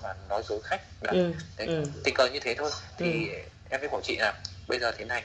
mà 0.04 0.14
nói 0.30 0.42
dối 0.50 0.60
khách 0.64 0.82
đấy, 1.02 1.16
Ừ. 1.16 1.32
đấy. 1.58 1.68
Ừ. 1.68 1.84
tình 2.04 2.14
cờ 2.16 2.28
như 2.34 2.40
thế 2.40 2.56
thôi 2.58 2.72
thì 2.98 3.30
em 3.70 3.82
mới 3.82 3.90
bảo 3.90 4.02
chị 4.04 4.18
là 4.18 4.34
bây 4.68 4.80
giờ 4.80 4.92
thế 4.98 5.06
này 5.06 5.24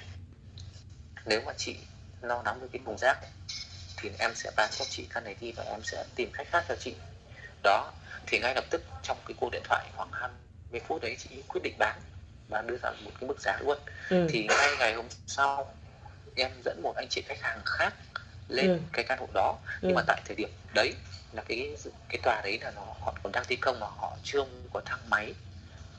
nếu 1.27 1.41
mà 1.47 1.53
chị 1.57 1.77
lo 2.23 2.43
nắm 2.43 2.61
được 2.61 2.69
cái 2.73 2.81
thùng 2.87 2.99
rác 2.99 3.19
thì 3.97 4.11
em 4.19 4.35
sẽ 4.35 4.51
bán 4.57 4.71
cho 4.79 4.85
chị 4.89 5.07
căn 5.11 5.25
này 5.25 5.37
đi 5.41 5.53
và 5.53 5.65
em 5.65 5.81
sẽ 5.83 6.05
tìm 6.15 6.31
khách 6.33 6.47
khác 6.51 6.65
cho 6.69 6.75
chị 6.81 6.95
đó 7.63 7.93
thì 8.27 8.39
ngay 8.39 8.55
lập 8.55 8.65
tức 8.71 8.83
trong 9.03 9.17
cái 9.27 9.35
cuộc 9.41 9.51
điện 9.53 9.63
thoại 9.65 9.87
khoảng 9.97 10.09
20 10.13 10.81
phút 10.87 11.03
đấy 11.03 11.17
chị 11.19 11.43
quyết 11.49 11.61
định 11.65 11.75
bán 11.79 11.99
và 12.49 12.63
đưa 12.63 12.77
ra 12.83 12.91
một 13.05 13.11
cái 13.21 13.29
mức 13.29 13.41
giá 13.41 13.59
luôn 13.61 13.79
Ừ. 14.11 14.27
thì 14.31 14.45
ngay 14.49 14.77
ngày 14.79 14.95
hôm 14.95 15.07
sau 15.27 15.75
em 16.37 16.51
dẫn 16.65 16.81
một 16.83 16.97
anh 16.97 17.07
chị 17.11 17.23
khách 17.27 17.41
hàng 17.43 17.61
khác 17.67 17.95
lên 18.49 18.67
Ừ. 18.71 18.79
cái 18.93 19.05
căn 19.09 19.19
hộ 19.19 19.29
đó 19.35 19.59
nhưng 19.83 19.91
Ừ. 19.91 19.95
mà 19.95 20.03
tại 20.07 20.21
thời 20.25 20.37
điểm 20.37 20.51
đấy 20.75 20.95
là 21.33 21.43
cái 21.49 21.77
cái 22.09 22.19
tòa 22.23 22.41
đấy 22.43 22.59
là 22.63 22.71
nó 22.71 22.83
họ 23.01 23.15
còn 23.23 23.33
đang 23.33 23.45
thi 23.49 23.57
công 23.57 23.81
mà 23.81 23.87
họ 23.87 24.17
chưa 24.23 24.45
có 24.73 24.81
thang 24.85 25.11
máy 25.11 25.35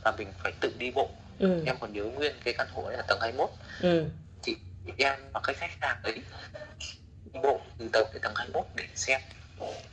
và 0.04 0.12
mình 0.18 0.34
phải 0.44 0.52
tự 0.62 0.72
đi 0.78 0.92
bộ 0.92 1.10
Ừ. 1.40 1.64
em 1.66 1.78
còn 1.80 1.94
nhớ 1.94 2.04
nguyên 2.04 2.36
cái 2.44 2.54
căn 2.58 2.68
hộ 2.74 2.84
đấy 2.90 2.98
là 2.98 3.04
tầng 3.08 3.20
21 3.22 3.50
Ừ. 3.82 4.06
thì 4.44 4.56
em 4.98 5.20
và 5.34 5.40
cái 5.44 5.56
khách 5.56 5.72
hàng 5.82 5.98
ấy 6.04 6.14
đi 7.34 7.40
bộ 7.44 7.60
từ 7.78 7.90
tầng 7.94 8.08
đến 8.14 8.22
tầng 8.22 8.34
21 8.36 8.66
để 8.76 8.84
xem 8.96 9.22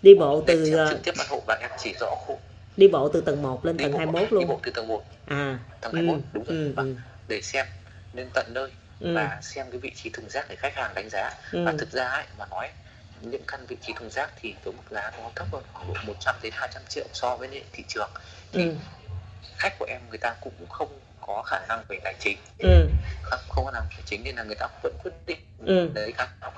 đi 0.03 0.15
bộ 0.15 0.45
từ 0.47 0.73
ờ, 0.77 0.91
trực 0.91 1.03
tiếp 1.05 1.13
căn 1.19 1.27
hộ 1.31 1.43
và 1.47 1.55
em 1.61 1.71
chỉ 1.79 1.95
rõ 2.01 2.15
khu 2.19 2.39
đi 2.77 2.89
bộ 2.89 3.09
từ 3.09 3.21
tầng 3.21 3.43
1 3.43 3.65
lên 3.65 3.77
đi 3.77 3.83
tầng 3.85 3.93
bộ, 3.93 3.99
21 3.99 4.23
đi 4.31 4.37
bộ 4.37 4.41
luôn 4.53 4.61
từ 4.63 4.71
tầng 4.71 4.89
1 4.89 5.05
à 5.27 5.59
tầng 5.81 5.93
ừ. 5.93 5.97
21 5.97 6.21
đúng 6.33 6.45
rồi 6.45 6.57
Ừ. 6.57 6.73
vâng. 6.77 6.95
Ừ. 6.97 7.01
để 7.29 7.41
xem 7.43 7.67
lên 8.13 8.29
tận 8.35 8.47
nơi 8.55 8.71
Ừ. 9.01 9.15
và 9.15 9.39
xem 9.43 9.71
cái 9.71 9.81
vị 9.81 9.91
trí 9.95 10.11
thùng 10.11 10.29
rác 10.31 10.47
để 10.49 10.57
khách 10.57 10.75
hàng 10.75 10.95
đánh 10.95 11.09
giá 11.11 11.31
Ừ. 11.53 11.65
và 11.65 11.75
thực 11.79 11.93
ra 11.93 12.09
ấy, 12.09 12.25
mà 12.39 12.47
nói 12.51 12.69
những 13.21 13.43
căn 13.47 13.67
vị 13.69 13.77
trí 13.81 13.93
thùng 13.93 14.11
rác 14.11 14.31
thì 14.41 14.55
với 14.65 14.75
mức 14.75 14.83
giá 14.91 15.11
nó 15.19 15.31
thấp 15.37 15.47
hơn 15.53 15.63
khoảng 15.73 15.89
độ 15.89 15.95
100 16.07 16.35
đến 16.43 16.53
200 16.57 16.83
triệu 16.89 17.05
so 17.13 17.37
với 17.37 17.63
thị 17.73 17.85
trường 17.89 18.11
thì 18.53 18.65
Ừ. 18.65 18.75
khách 19.57 19.79
của 19.79 19.87
em 19.89 20.01
người 20.09 20.19
ta 20.19 20.35
cũng 20.41 20.53
không 20.69 20.99
có 21.21 21.43
khả 21.47 21.59
năng 21.69 21.83
về 21.89 21.99
tài 22.05 22.15
chính 22.21 22.39
Ừ. 22.59 22.89
không 23.23 23.41
không 23.49 23.65
có 23.65 23.71
khả 23.73 23.79
năng 23.81 23.89
tài 23.91 24.03
chính 24.05 24.25
nên 24.25 24.37
là 24.37 24.43
người 24.43 24.57
ta 24.59 24.69
vẫn 24.83 24.93
quyết 25.05 25.13
định 25.27 25.39
Ừ. 25.67 25.89
lấy 25.95 26.13
căn 26.13 26.29
hộ 26.41 26.51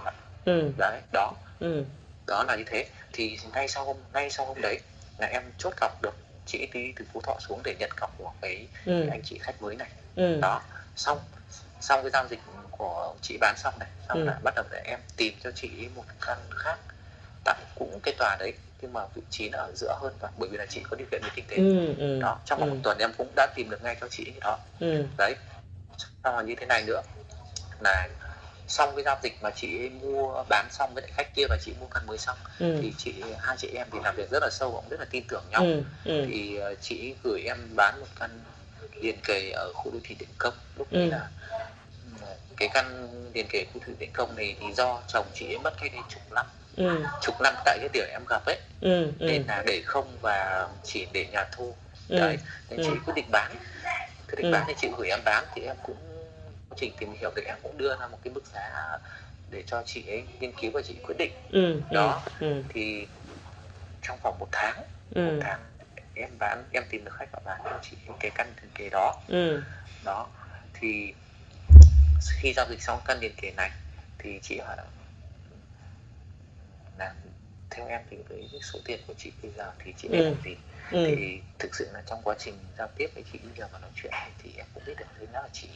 Ừ. 0.44 0.70
đấy 0.78 1.00
đó 1.12 1.32
Ừ. 1.60 1.84
đó 2.26 2.44
là 2.48 2.56
như 2.56 2.64
thế 2.66 2.86
thì 3.12 3.38
ngay 3.52 3.68
sau 3.68 3.84
hôm 3.84 3.96
ngay 4.12 4.30
sau 4.30 4.46
hôm 4.46 4.60
đấy 4.62 4.80
là 5.18 5.26
em 5.26 5.42
chốt 5.58 5.72
cọc 5.80 6.02
được 6.02 6.16
chị 6.46 6.66
đi 6.72 6.92
từ 6.96 7.04
phú 7.12 7.20
thọ 7.20 7.36
xuống 7.40 7.60
để 7.64 7.74
nhận 7.78 7.90
cọc 8.00 8.14
của 8.18 8.32
cái, 8.42 8.68
ừ. 8.86 8.92
cái 9.00 9.08
anh 9.10 9.22
chị 9.24 9.38
khách 9.38 9.62
mới 9.62 9.76
này 9.76 9.88
ừ. 10.16 10.38
đó 10.42 10.62
xong 10.96 11.18
xong 11.80 12.02
cái 12.02 12.10
giao 12.10 12.26
dịch 12.28 12.40
của 12.70 13.14
chị 13.22 13.36
bán 13.40 13.54
xong 13.56 13.74
này 13.78 13.88
xong 14.08 14.18
Ừ. 14.20 14.24
là 14.24 14.38
bắt 14.44 14.54
đầu 14.56 14.64
để 14.70 14.82
em 14.84 15.00
tìm 15.16 15.34
cho 15.44 15.50
chị 15.54 15.88
một 15.94 16.04
căn 16.20 16.38
khác 16.50 16.78
tại 17.44 17.56
cũng 17.74 18.00
cái 18.02 18.14
tòa 18.18 18.36
đấy 18.40 18.52
nhưng 18.80 18.92
mà 18.92 19.00
vị 19.14 19.22
trí 19.30 19.48
nó 19.48 19.58
ở 19.58 19.72
giữa 19.74 19.98
hơn 20.00 20.12
và 20.20 20.28
bởi 20.38 20.48
vì 20.48 20.58
là 20.58 20.66
chị 20.68 20.82
có 20.90 20.96
điều 20.96 21.06
kiện 21.10 21.20
về 21.24 21.30
kinh 21.34 21.44
tế 21.48 21.56
ừ. 21.56 21.94
ừ. 21.98 22.18
đó 22.20 22.38
trong 22.44 22.60
vòng 22.60 22.68
ừ. 22.70 22.74
một 22.74 22.80
tuần 22.82 22.98
em 22.98 23.12
cũng 23.18 23.32
đã 23.36 23.46
tìm 23.54 23.70
được 23.70 23.82
ngay 23.82 23.96
cho 24.00 24.08
chị 24.10 24.32
đó 24.40 24.58
ừ. 24.80 25.04
đấy 25.18 25.34
xong 26.24 26.36
là 26.36 26.42
như 26.42 26.54
thế 26.54 26.66
này 26.66 26.82
nữa 26.86 27.02
là 27.80 28.08
xong 28.68 28.92
cái 28.96 29.04
giao 29.04 29.16
dịch 29.22 29.38
mà 29.42 29.50
chị 29.50 29.78
ấy 29.82 29.90
mua 29.90 30.44
bán 30.48 30.66
xong 30.70 30.94
với 30.94 31.02
lại 31.02 31.10
khách 31.14 31.34
kia 31.34 31.46
và 31.48 31.56
chị 31.60 31.74
mua 31.80 31.86
căn 31.86 32.06
mới 32.06 32.18
xong 32.18 32.36
ừ. 32.58 32.78
thì 32.82 32.92
chị 32.98 33.14
hai 33.40 33.56
chị 33.58 33.68
em 33.74 33.86
thì 33.92 33.98
làm 34.04 34.16
việc 34.16 34.30
rất 34.30 34.42
là 34.42 34.48
sâu 34.50 34.72
cũng 34.72 34.88
rất 34.90 35.00
là 35.00 35.06
tin 35.10 35.24
tưởng 35.28 35.44
nhau 35.50 35.62
ừ. 35.64 35.82
ừ. 36.04 36.24
thì 36.28 36.56
ờ, 36.56 36.74
chị 36.80 37.14
gửi 37.24 37.42
em 37.46 37.76
bán 37.76 38.00
một 38.00 38.06
căn 38.20 38.40
liền 39.02 39.16
kề 39.24 39.50
ở 39.50 39.72
khu 39.74 39.90
đô 39.92 39.98
thị 40.04 40.16
Điện 40.18 40.28
Công 40.38 40.54
lúc 40.76 40.88
Ừ. 40.90 41.10
là 41.10 41.28
cái 42.56 42.68
căn 42.68 43.08
liền 43.34 43.46
kề 43.48 43.64
khu 43.64 43.80
đô 43.80 43.84
thị 43.86 43.92
Điện 43.98 44.10
Công 44.14 44.36
này 44.36 44.56
thì 44.60 44.72
do 44.72 45.02
chồng 45.08 45.26
chị 45.34 45.46
ấy 45.54 45.58
mất 45.58 45.74
cách 45.80 45.92
đây 45.92 46.02
chục 46.08 46.22
năm 46.32 46.46
ừ. 46.76 47.04
chục 47.22 47.34
năm 47.40 47.54
tại 47.64 47.78
cái 47.80 47.88
điểm 47.92 48.04
em 48.10 48.24
gặp 48.28 48.42
ấy 48.46 48.58
ừ. 48.80 49.04
ừ. 49.06 49.26
nên 49.26 49.42
là 49.48 49.62
để 49.66 49.82
không 49.86 50.18
và 50.22 50.68
chỉ 50.84 51.06
để 51.12 51.26
nhà 51.32 51.44
thu 51.52 51.74
Ừ. 52.08 52.16
đấy 52.18 52.36
nên 52.70 52.80
chị 52.82 52.90
Ừ. 52.90 52.96
quyết 53.04 53.14
định 53.16 53.28
bán 53.32 53.56
quyết 54.28 54.36
định 54.36 54.46
Ừ. 54.46 54.50
bán 54.52 54.64
thì 54.66 54.74
chị 54.78 54.88
gửi 54.98 55.08
em 55.08 55.20
bán 55.24 55.44
thì 55.54 55.62
em 55.62 55.76
cũng 55.82 55.96
trình 56.76 56.92
tìm 56.98 57.12
hiểu 57.20 57.30
thì 57.36 57.42
em 57.42 57.56
cũng 57.62 57.78
đưa 57.78 57.96
ra 58.00 58.06
một 58.06 58.18
cái 58.24 58.32
mức 58.32 58.46
giá 58.54 58.98
để 59.50 59.62
cho 59.66 59.82
chị 59.86 60.04
ấy 60.08 60.24
nghiên 60.40 60.52
cứu 60.60 60.70
và 60.74 60.80
chị 60.84 60.94
quyết 61.02 61.14
định 61.18 61.32
ừ. 61.52 61.80
Đó. 61.90 62.22
ừ. 62.40 62.62
thì 62.68 63.06
trong 64.02 64.18
vòng 64.22 64.38
một 64.38 64.48
tháng 64.52 64.82
ừ. 65.14 65.22
một 65.26 65.38
tháng 65.40 65.60
em 66.14 66.38
bán 66.38 66.64
em 66.72 66.84
tìm 66.90 67.04
được 67.04 67.14
khách 67.14 67.28
và 67.32 67.40
bán 67.44 67.60
cho 67.64 67.78
chị 67.82 67.96
cái 68.20 68.30
căn 68.34 68.52
liền 68.62 68.70
kề 68.74 68.88
đó 68.90 69.22
ừ. 69.28 69.62
đó 70.04 70.28
thì 70.74 71.14
khi 72.30 72.52
giao 72.56 72.66
dịch 72.70 72.82
xong 72.82 73.00
căn 73.04 73.18
liền 73.20 73.32
kề 73.36 73.52
này 73.56 73.70
thì 74.18 74.38
chị 74.42 74.58
hỏi 74.58 74.76
là 74.76 74.84
theo 77.70 77.86
em 77.88 78.00
thì 78.10 78.16
với 78.28 78.48
số 78.62 78.78
tiền 78.84 79.00
của 79.06 79.14
chị 79.18 79.32
bây 79.42 79.52
giờ 79.56 79.72
thì 79.78 79.92
chị 79.96 80.08
nên 80.08 80.20
Ừ. 80.20 80.24
làm 80.24 80.42
gì 80.44 80.56
ừ. 80.92 81.04
thì 81.06 81.40
thực 81.58 81.74
sự 81.74 81.90
là 81.92 82.02
trong 82.06 82.22
quá 82.24 82.34
trình 82.38 82.54
giao 82.78 82.88
tiếp 82.96 83.06
với 83.14 83.24
chị 83.32 83.38
bây 83.44 83.52
giờ 83.56 83.68
và 83.72 83.78
nói 83.78 83.90
chuyện 83.94 84.12
ấy, 84.12 84.30
thì 84.42 84.50
em 84.56 84.66
cũng 84.74 84.82
biết 84.86 84.94
được 84.98 85.06
thứ 85.18 85.26
nhất 85.32 85.40
là 85.42 85.48
chị 85.52 85.68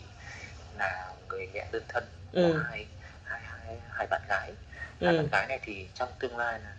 là 0.78 1.12
người 1.28 1.46
mẹ 1.54 1.68
đơn 1.72 1.82
thân 1.88 2.04
của 2.32 2.38
Ừ. 2.40 2.62
hai, 2.68 2.86
hai, 3.24 3.40
hai, 3.44 3.80
hai 3.90 4.06
bạn 4.06 4.22
gái 4.28 4.52
Ừ. 5.00 5.06
hai 5.06 5.16
bạn 5.16 5.28
gái 5.32 5.46
này 5.48 5.58
thì 5.62 5.88
trong 5.94 6.08
tương 6.18 6.36
lai 6.36 6.60
là 6.60 6.72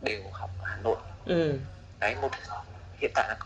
đều 0.00 0.22
học 0.32 0.50
ở 0.58 0.64
Hà 0.68 0.76
Nội 0.76 0.96
ừ. 1.26 1.58
đấy 2.00 2.14
một 2.14 2.30
hiện 3.00 3.10
tại 3.14 3.28
là 3.28 3.36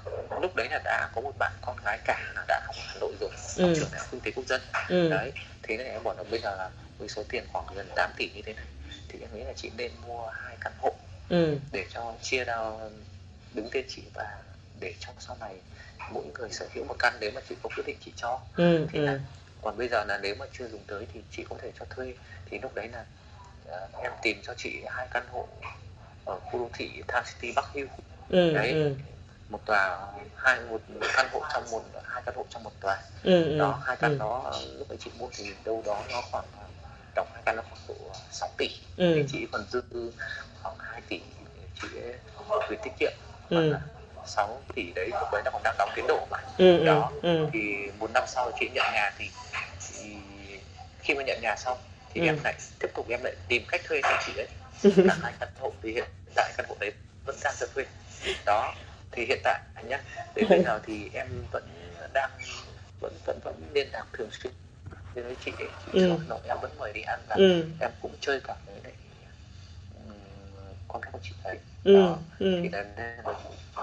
lúc 0.41 0.57
đấy 0.57 0.69
là 0.71 0.81
đã 0.85 1.09
có 1.15 1.21
một 1.21 1.33
bạn 1.39 1.53
con 1.61 1.77
gái 1.85 1.99
cả 2.05 2.33
là 2.35 2.45
đã 2.49 2.61
học 2.67 2.75
ở 2.79 2.83
Hà 2.87 2.95
Nội 3.01 3.13
rồi 3.21 3.31
học 3.31 3.41
Ừ. 3.57 3.75
trường 3.77 3.89
đại 3.93 4.01
học 4.01 4.09
kinh 4.11 4.21
tế 4.21 4.31
quốc 4.31 4.47
dân 4.47 4.61
ừ. 4.89 5.09
đấy 5.11 5.33
thế 5.63 5.77
nên 5.77 5.87
em 5.87 6.03
bảo 6.05 6.15
là 6.17 6.23
bây 6.31 6.41
giờ 6.41 6.57
là 6.57 6.71
với 6.99 7.09
số 7.09 7.23
tiền 7.29 7.45
khoảng 7.53 7.67
gần 7.75 7.89
8 7.97 8.11
tỷ 8.17 8.31
như 8.35 8.43
thế 8.47 8.53
này 8.53 8.65
thì 9.09 9.19
em 9.21 9.31
nghĩ 9.35 9.45
là 9.45 9.53
chị 9.57 9.71
nên 9.77 9.93
mua 10.07 10.27
hai 10.29 10.57
căn 10.61 10.73
hộ 10.79 10.95
ừ. 11.29 11.57
để 11.73 11.87
cho 11.91 12.15
chia 12.23 12.45
ra 12.45 12.57
đứng 13.55 13.69
tên 13.73 13.85
chị 13.89 14.03
và 14.15 14.43
để 14.81 14.95
cho 15.01 15.13
sau 15.19 15.37
này 15.41 15.55
mỗi 16.11 16.25
người 16.39 16.49
sở 16.51 16.67
hữu 16.75 16.85
một 16.85 16.97
căn 16.99 17.17
nếu 17.21 17.31
mà 17.35 17.41
chị 17.49 17.55
có 17.63 17.69
quyết 17.77 17.85
định 17.87 17.97
chị 18.05 18.13
cho 18.17 18.41
ừ. 18.57 18.87
thì 18.93 18.99
ừ. 18.99 19.05
là 19.05 19.19
còn 19.63 19.79
bây 19.79 19.89
giờ 19.89 20.05
là 20.05 20.19
nếu 20.23 20.35
mà 20.39 20.47
chưa 20.53 20.69
dùng 20.69 20.83
tới 20.87 21.07
thì 21.13 21.21
chị 21.31 21.45
có 21.51 21.57
thể 21.63 21.73
cho 21.79 21.85
thuê 21.91 22.15
thì 22.47 22.59
lúc 22.59 22.75
đấy 22.75 22.89
là 22.89 23.05
ờ, 23.67 23.89
em 24.03 24.13
tìm 24.23 24.41
cho 24.43 24.55
chị 24.57 24.83
hai 24.89 25.09
căn 25.11 25.27
hộ 25.33 25.49
ở 26.25 26.39
khu 26.41 26.59
đô 26.59 26.69
thị 26.73 27.03
Tham 27.09 27.25
City 27.27 27.53
Bắc 27.57 27.73
Hill 27.73 27.87
ừ. 28.29 28.53
đấy. 28.55 28.73
ừ. 28.73 28.95
một 29.49 29.67
tòa 29.67 30.07
hai 30.37 30.61
một 30.61 30.81
căn 31.17 31.27
hộ 31.33 31.43
trong 31.55 31.71
một 31.71 31.83
hai 32.05 32.23
căn 32.27 32.35
hộ 32.37 32.45
trong 32.51 32.63
một 32.63 32.81
tòa 32.81 33.03
ừ. 33.23 33.45
ừ. 33.45 33.59
đó 33.59 33.81
hai 33.85 33.97
căn 33.97 34.11
ừ. 34.11 34.17
đó 34.19 34.53
lúc 34.79 34.89
ấy 34.89 34.99
chị 35.01 35.11
mua 35.19 35.29
thì 35.33 35.51
đâu 35.65 35.83
đó 35.87 36.03
nó 36.13 36.23
khoảng 36.31 36.45
tổng 37.15 37.29
hai 37.33 37.43
căn 37.47 37.57
nó 37.57 37.63
khoảng 37.63 37.81
độ 37.89 37.95
6 38.31 38.49
tỷ 38.59 38.69
ừ. 38.97 39.13
thì 39.15 39.25
chị 39.33 39.47
còn 39.53 39.65
dư 39.71 39.83
khoảng 40.63 40.77
2 40.79 41.01
tỷ 41.09 41.21
chị 41.83 41.89
gửi 42.69 42.79
tiết 42.83 42.93
kiệm 42.99 43.13
Ừ. 43.51 43.75
khoảng 44.37 44.51
là 44.51 44.57
6 44.57 44.63
tỷ 44.75 44.93
đấy 44.95 45.09
lúc 45.21 45.29
đấy 45.33 45.43
nó 45.45 45.51
còn 45.51 45.63
đang 45.63 45.75
đóng 45.79 45.91
tiến 45.97 46.05
độ 46.09 46.27
mà 46.31 46.39
ừ. 46.59 46.79
ừ. 46.79 46.85
đó. 46.85 47.13
ừ. 47.23 47.47
thì 47.53 47.91
một 47.99 48.11
năm 48.15 48.25
sau 48.27 48.51
chị 48.61 48.69
nhận 48.75 48.85
nhà 48.95 49.11
thì, 49.19 49.31
thì 49.95 50.21
khi 50.99 51.15
mà 51.15 51.23
nhận 51.27 51.39
nhà 51.43 51.55
xong 51.57 51.79
thì 52.15 52.21
Ừ. 52.21 52.27
em 52.27 52.37
lại 52.45 52.55
tiếp 52.79 52.89
tục 52.95 53.07
em 53.11 53.21
lại 53.25 53.35
tìm 53.49 53.63
cách 53.69 53.81
thuê 53.89 54.01
cho 54.03 54.23
chị 54.27 54.33
ấy 54.37 54.49
cả 55.09 55.17
hai 55.23 55.33
căn 55.41 55.49
hộ 55.61 55.73
thì 55.83 55.93
hiện 55.93 56.05
tại 56.35 56.53
căn 56.57 56.67
hộ 56.69 56.77
đấy 56.81 56.93
vẫn 57.25 57.37
đang 57.45 57.55
cho 57.61 57.67
thuê 57.75 57.85
đó 58.47 58.75
thì 59.13 59.25
hiện 59.25 59.39
tại 59.45 59.61
nhá 59.85 59.99
đến 60.35 60.47
bây 60.49 60.63
giờ 60.65 60.81
thì 60.87 61.11
em 61.13 61.27
vẫn 61.53 61.65
đang 62.13 62.31
vẫn 63.01 63.13
vẫn 63.27 63.39
vẫn 63.45 63.55
liên 63.75 63.89
lạc 63.93 64.05
thường 64.13 64.29
xuyên 64.33 64.53
với 65.15 65.37
chị 65.41 65.53
ấy 65.59 65.69
chị 65.87 65.91
Ừ. 66.01 66.19
Nội 66.29 66.39
em 66.45 66.57
vẫn 66.63 66.79
mời 66.79 66.93
đi 66.93 67.01
ăn 67.01 67.21
và 67.29 67.35
ừ. 67.37 67.65
em 67.81 67.91
cũng 68.03 68.13
chơi 68.21 68.41
cả 68.45 68.55
với 68.67 68.81
lại 68.85 68.93
ừm, 69.95 70.75
con 70.89 71.03
của 71.13 71.19
chị 71.23 71.35
ấy 71.43 71.59
ừ. 71.85 71.95
đó 71.95 72.19
ừ. 72.39 72.59
thì 72.63 72.69
đấy, 72.69 72.85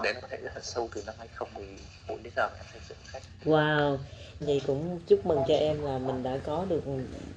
đấy, 0.04 0.14
nó 0.14 0.20
có 0.22 0.28
thể 0.28 0.38
rất 0.38 0.52
là 0.56 0.62
sâu 0.62 0.90
từ 0.96 1.04
năm 1.06 1.16
2014 1.18 2.24
đến 2.24 2.34
giờ 2.36 2.50
em 2.58 2.66
xây 2.74 2.82
dựng 2.90 2.98
khách 3.06 3.22
Wow, 3.46 3.98
vậy 4.40 4.62
cũng 4.68 5.00
chúc 5.08 5.26
mừng 5.26 5.40
cho 5.48 5.54
em 5.54 5.82
là 5.82 5.98
mình 5.98 6.24
đã 6.24 6.38
có 6.46 6.66
được 6.70 6.84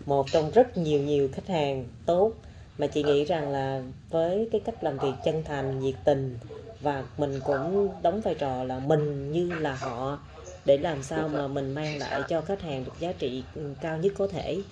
một 0.07 0.27
trong 0.33 0.51
rất 0.51 0.77
nhiều 0.77 1.01
nhiều 1.01 1.29
khách 1.33 1.47
hàng 1.49 1.85
tốt 2.07 2.33
mà 2.79 2.87
chị 2.87 3.03
nghĩ 3.03 3.25
rằng 3.25 3.53
là 3.53 3.83
với 4.11 4.49
cái 4.53 4.61
cách 4.65 4.85
làm 4.85 4.99
việc 4.99 5.13
chân 5.25 5.45
thành, 5.45 5.81
nhiệt 5.81 5.95
tình 6.05 6.39
và 6.81 7.05
mình 7.19 7.41
cũng 7.45 7.89
đóng 8.03 8.21
vai 8.21 8.35
trò 8.35 8.65
là 8.65 8.79
mình 8.79 9.33
như 9.33 9.53
là 9.59 9.75
họ 9.75 10.19
để 10.65 10.79
làm 10.79 11.03
sao 11.03 11.29
mà 11.29 11.49
mình 11.49 11.75
mang 11.75 11.99
lại 11.99 12.23
cho 12.29 12.41
khách 12.41 12.63
hàng 12.63 12.85
được 12.85 12.93
giá 13.01 13.13
trị 13.13 13.43
cao 13.81 13.99
nhất 13.99 14.13
có 14.19 14.27
thể. 14.27 14.63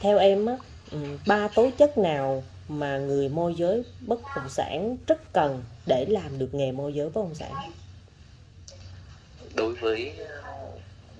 Theo 0.00 0.18
em 0.18 0.46
á, 0.46 0.56
ừ, 0.90 0.98
ba 1.26 1.48
tố 1.48 1.70
chất 1.78 1.98
nào 1.98 2.42
mà 2.68 2.98
người 2.98 3.28
môi 3.28 3.54
giới 3.54 3.82
bất 4.00 4.18
động 4.36 4.48
sản 4.48 4.96
rất 5.06 5.32
cần 5.32 5.62
để 5.86 6.06
làm 6.08 6.38
được 6.38 6.48
nghề 6.54 6.72
môi 6.72 6.92
giới 6.94 7.06
bất 7.08 7.20
động 7.22 7.34
sản? 7.34 7.72
đối 9.54 9.74
với 9.74 10.12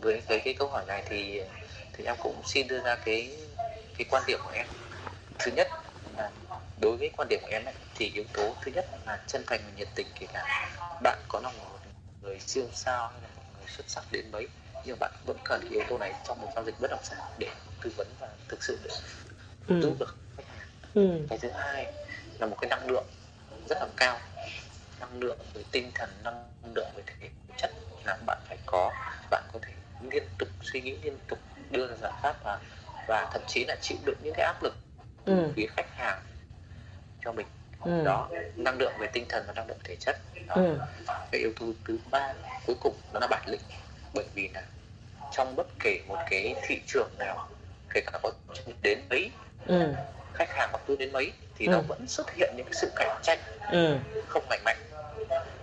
với 0.00 0.20
với 0.28 0.40
cái 0.44 0.54
câu 0.58 0.68
hỏi 0.68 0.84
này 0.86 1.02
thì 1.08 1.40
thì 1.92 2.04
em 2.04 2.16
cũng 2.22 2.34
xin 2.44 2.68
đưa 2.68 2.80
ra 2.80 2.96
cái 3.04 3.36
cái 3.98 4.06
quan 4.10 4.22
điểm 4.26 4.38
của 4.44 4.50
em 4.50 4.66
thứ 5.38 5.52
nhất 5.56 5.68
là 6.16 6.30
đối 6.80 6.96
với 6.96 7.10
quan 7.16 7.28
điểm 7.28 7.40
của 7.42 7.48
em 7.50 7.64
ấy, 7.64 7.74
thì 7.94 8.10
yếu 8.14 8.24
tố 8.32 8.54
thứ 8.64 8.70
nhất 8.74 8.86
là 9.06 9.18
chân 9.26 9.42
thành 9.46 9.60
và 9.64 9.70
nhiệt 9.76 9.88
tình 9.94 10.06
kể 10.20 10.26
cả 10.32 10.70
bạn 11.02 11.18
có 11.28 11.40
là 11.40 11.48
một 11.52 11.78
người 12.22 12.38
siêu 12.40 12.64
sao 12.72 13.08
hay 13.08 13.20
là 13.22 13.28
một 13.36 13.42
người 13.58 13.66
xuất 13.68 13.84
sắc 13.90 14.04
đến 14.12 14.30
mấy 14.32 14.48
nhưng 14.84 14.96
bạn 15.00 15.12
vẫn 15.26 15.36
cần 15.44 15.60
cái 15.62 15.70
yếu 15.70 15.82
tố 15.88 15.98
này 15.98 16.14
trong 16.24 16.40
một 16.40 16.48
giao 16.54 16.64
dịch 16.64 16.74
bất 16.80 16.90
động 16.90 17.00
sản 17.02 17.18
để 17.38 17.48
tư 17.82 17.90
vấn 17.96 18.06
và 18.20 18.28
thực 18.48 18.62
sự 18.64 18.78
Ừ. 19.68 19.80
giúp 19.82 19.96
được 19.98 20.06
khách 20.08 20.14
hàng 20.16 20.27
Ừ. 20.94 21.08
cái 21.30 21.38
thứ 21.42 21.48
hai 21.54 21.86
là 22.38 22.46
một 22.46 22.56
cái 22.60 22.68
năng 22.70 22.90
lượng 22.90 23.06
rất 23.68 23.78
là 23.80 23.86
cao 23.96 24.18
năng 25.00 25.20
lượng 25.20 25.38
về 25.54 25.62
tinh 25.70 25.90
thần 25.94 26.10
năng 26.24 26.48
lượng 26.74 26.90
về 26.96 27.02
thể 27.06 27.28
chất 27.56 27.70
là 28.04 28.18
bạn 28.26 28.38
phải 28.48 28.58
có 28.66 28.90
bạn 29.30 29.42
có 29.52 29.58
thể 29.62 29.72
liên 30.10 30.22
tục 30.38 30.48
suy 30.60 30.80
nghĩ 30.80 30.98
liên 31.02 31.18
tục 31.28 31.38
đưa 31.70 31.86
ra 31.88 31.96
giải 31.96 32.12
pháp 32.22 32.36
và 32.44 32.60
và 33.08 33.28
thậm 33.32 33.42
chí 33.46 33.64
là 33.68 33.76
chịu 33.80 33.98
đựng 34.06 34.18
những 34.22 34.34
cái 34.36 34.46
áp 34.46 34.62
lực 34.62 34.74
từ 35.24 35.32
Ừ. 35.36 35.52
phía 35.56 35.66
khách 35.76 35.90
hàng 35.96 36.20
cho 37.24 37.32
mình 37.32 37.46
Ừ. 37.84 38.02
đó 38.04 38.28
năng 38.56 38.78
lượng 38.78 38.92
về 38.98 39.06
tinh 39.12 39.24
thần 39.28 39.44
và 39.46 39.52
năng 39.52 39.66
lượng 39.68 39.78
thể 39.84 39.96
chất 40.00 40.16
đó. 40.46 40.54
Ừ. 40.54 40.78
cái 41.32 41.40
yếu 41.40 41.52
tố 41.60 41.66
thứ 41.84 41.98
ba 42.10 42.34
cuối 42.66 42.76
cùng 42.80 43.00
đó 43.12 43.20
là 43.20 43.26
bản 43.30 43.44
lĩnh 43.48 43.60
bởi 44.14 44.24
vì 44.34 44.48
là 44.54 44.62
trong 45.30 45.56
bất 45.56 45.66
kể 45.80 46.00
một 46.08 46.18
cái 46.30 46.54
thị 46.66 46.80
trường 46.86 47.10
nào 47.18 47.48
kể 47.94 48.00
cả 48.06 48.18
có 48.22 48.30
đến 48.82 48.98
mấy 49.10 49.30
Ừ. 49.66 49.92
khách 50.38 50.50
hàng 50.54 50.68
hoặc 50.72 50.80
tư 50.86 50.96
đến 50.96 51.12
mấy 51.12 51.32
thì 51.56 51.66
Ừ. 51.66 51.70
nó 51.72 51.80
vẫn 51.88 52.06
xuất 52.06 52.34
hiện 52.34 52.54
những 52.56 52.66
cái 52.66 52.74
sự 52.74 52.92
cạnh 52.96 53.18
tranh 53.22 53.38
Ừ. 53.72 53.96
không 54.28 54.44
lành 54.50 54.60
mạnh 54.64 54.76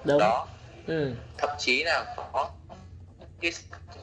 Đúng. 0.03 0.19
đó 0.19 0.47
Ừ. 0.87 1.11
thậm 1.37 1.49
chí 1.57 1.83
là 1.83 2.15
có 2.33 2.49
cái 3.41 3.51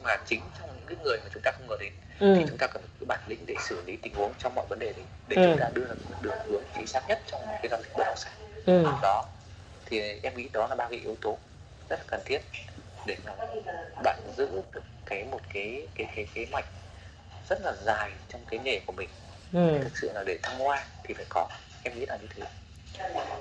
mà 0.03 0.17
chính 0.25 0.41
trong 0.59 0.69
những 0.75 0.85
cái 0.87 0.97
người 1.03 1.17
mà 1.23 1.29
chúng 1.33 1.43
ta 1.43 1.51
không 1.51 1.67
ngờ 1.67 1.75
đến 1.79 1.93
Ừ. 2.19 2.33
thì 2.37 2.45
chúng 2.49 2.57
ta 2.57 2.67
cần 2.67 2.83
cái 2.99 3.05
bản 3.07 3.19
lĩnh 3.27 3.45
để 3.45 3.55
xử 3.59 3.83
lý 3.85 3.97
tình 3.97 4.13
huống 4.15 4.33
trong 4.37 4.55
mọi 4.55 4.65
vấn 4.69 4.79
đề 4.79 4.93
đấy 4.93 5.05
để 5.27 5.37
Ừ. 5.37 5.43
chúng 5.45 5.57
ta 5.59 5.69
đưa 5.73 5.85
ra 5.87 5.93
một 6.09 6.15
đường 6.21 6.37
hướng 6.49 6.63
chính 6.75 6.87
xác 6.87 7.01
nhất 7.07 7.19
trong 7.25 7.41
cái 7.45 7.67
giao 7.71 7.81
dịch 7.81 7.91
bất 7.97 8.03
động 8.07 8.17
sản 8.17 8.33
Ừ. 8.65 8.83
đó 9.01 9.25
thì 9.85 10.19
em 10.23 10.37
nghĩ 10.37 10.49
đó 10.53 10.67
là 10.67 10.75
ba 10.75 10.89
cái 10.89 10.99
yếu 10.99 11.15
tố 11.21 11.37
rất 11.89 11.99
là 11.99 12.05
cần 12.07 12.21
thiết 12.25 12.41
để 13.07 13.17
mà 13.25 13.31
bạn 14.03 14.19
giữ 14.37 14.47
được 14.73 14.83
cái 15.05 15.23
một 15.23 15.39
cái 15.53 15.87
cái 15.95 16.07
cái 16.15 16.25
cái 16.35 16.45
mạch 16.51 16.65
rất 17.49 17.59
là 17.61 17.73
dài 17.85 18.11
trong 18.29 18.45
cái 18.45 18.59
nghề 18.59 18.79
của 18.85 18.93
mình 18.93 19.09
Ừ. 19.53 19.77
thực 19.83 19.97
sự 19.97 20.11
là 20.13 20.23
để 20.23 20.37
thăng 20.43 20.59
hoa 20.59 20.85
thì 21.03 21.13
phải 21.13 21.25
có. 21.29 21.47
Em 21.83 21.99
nghĩ 21.99 22.05
là 22.05 22.17
như 22.17 22.27
thế. 22.35 22.43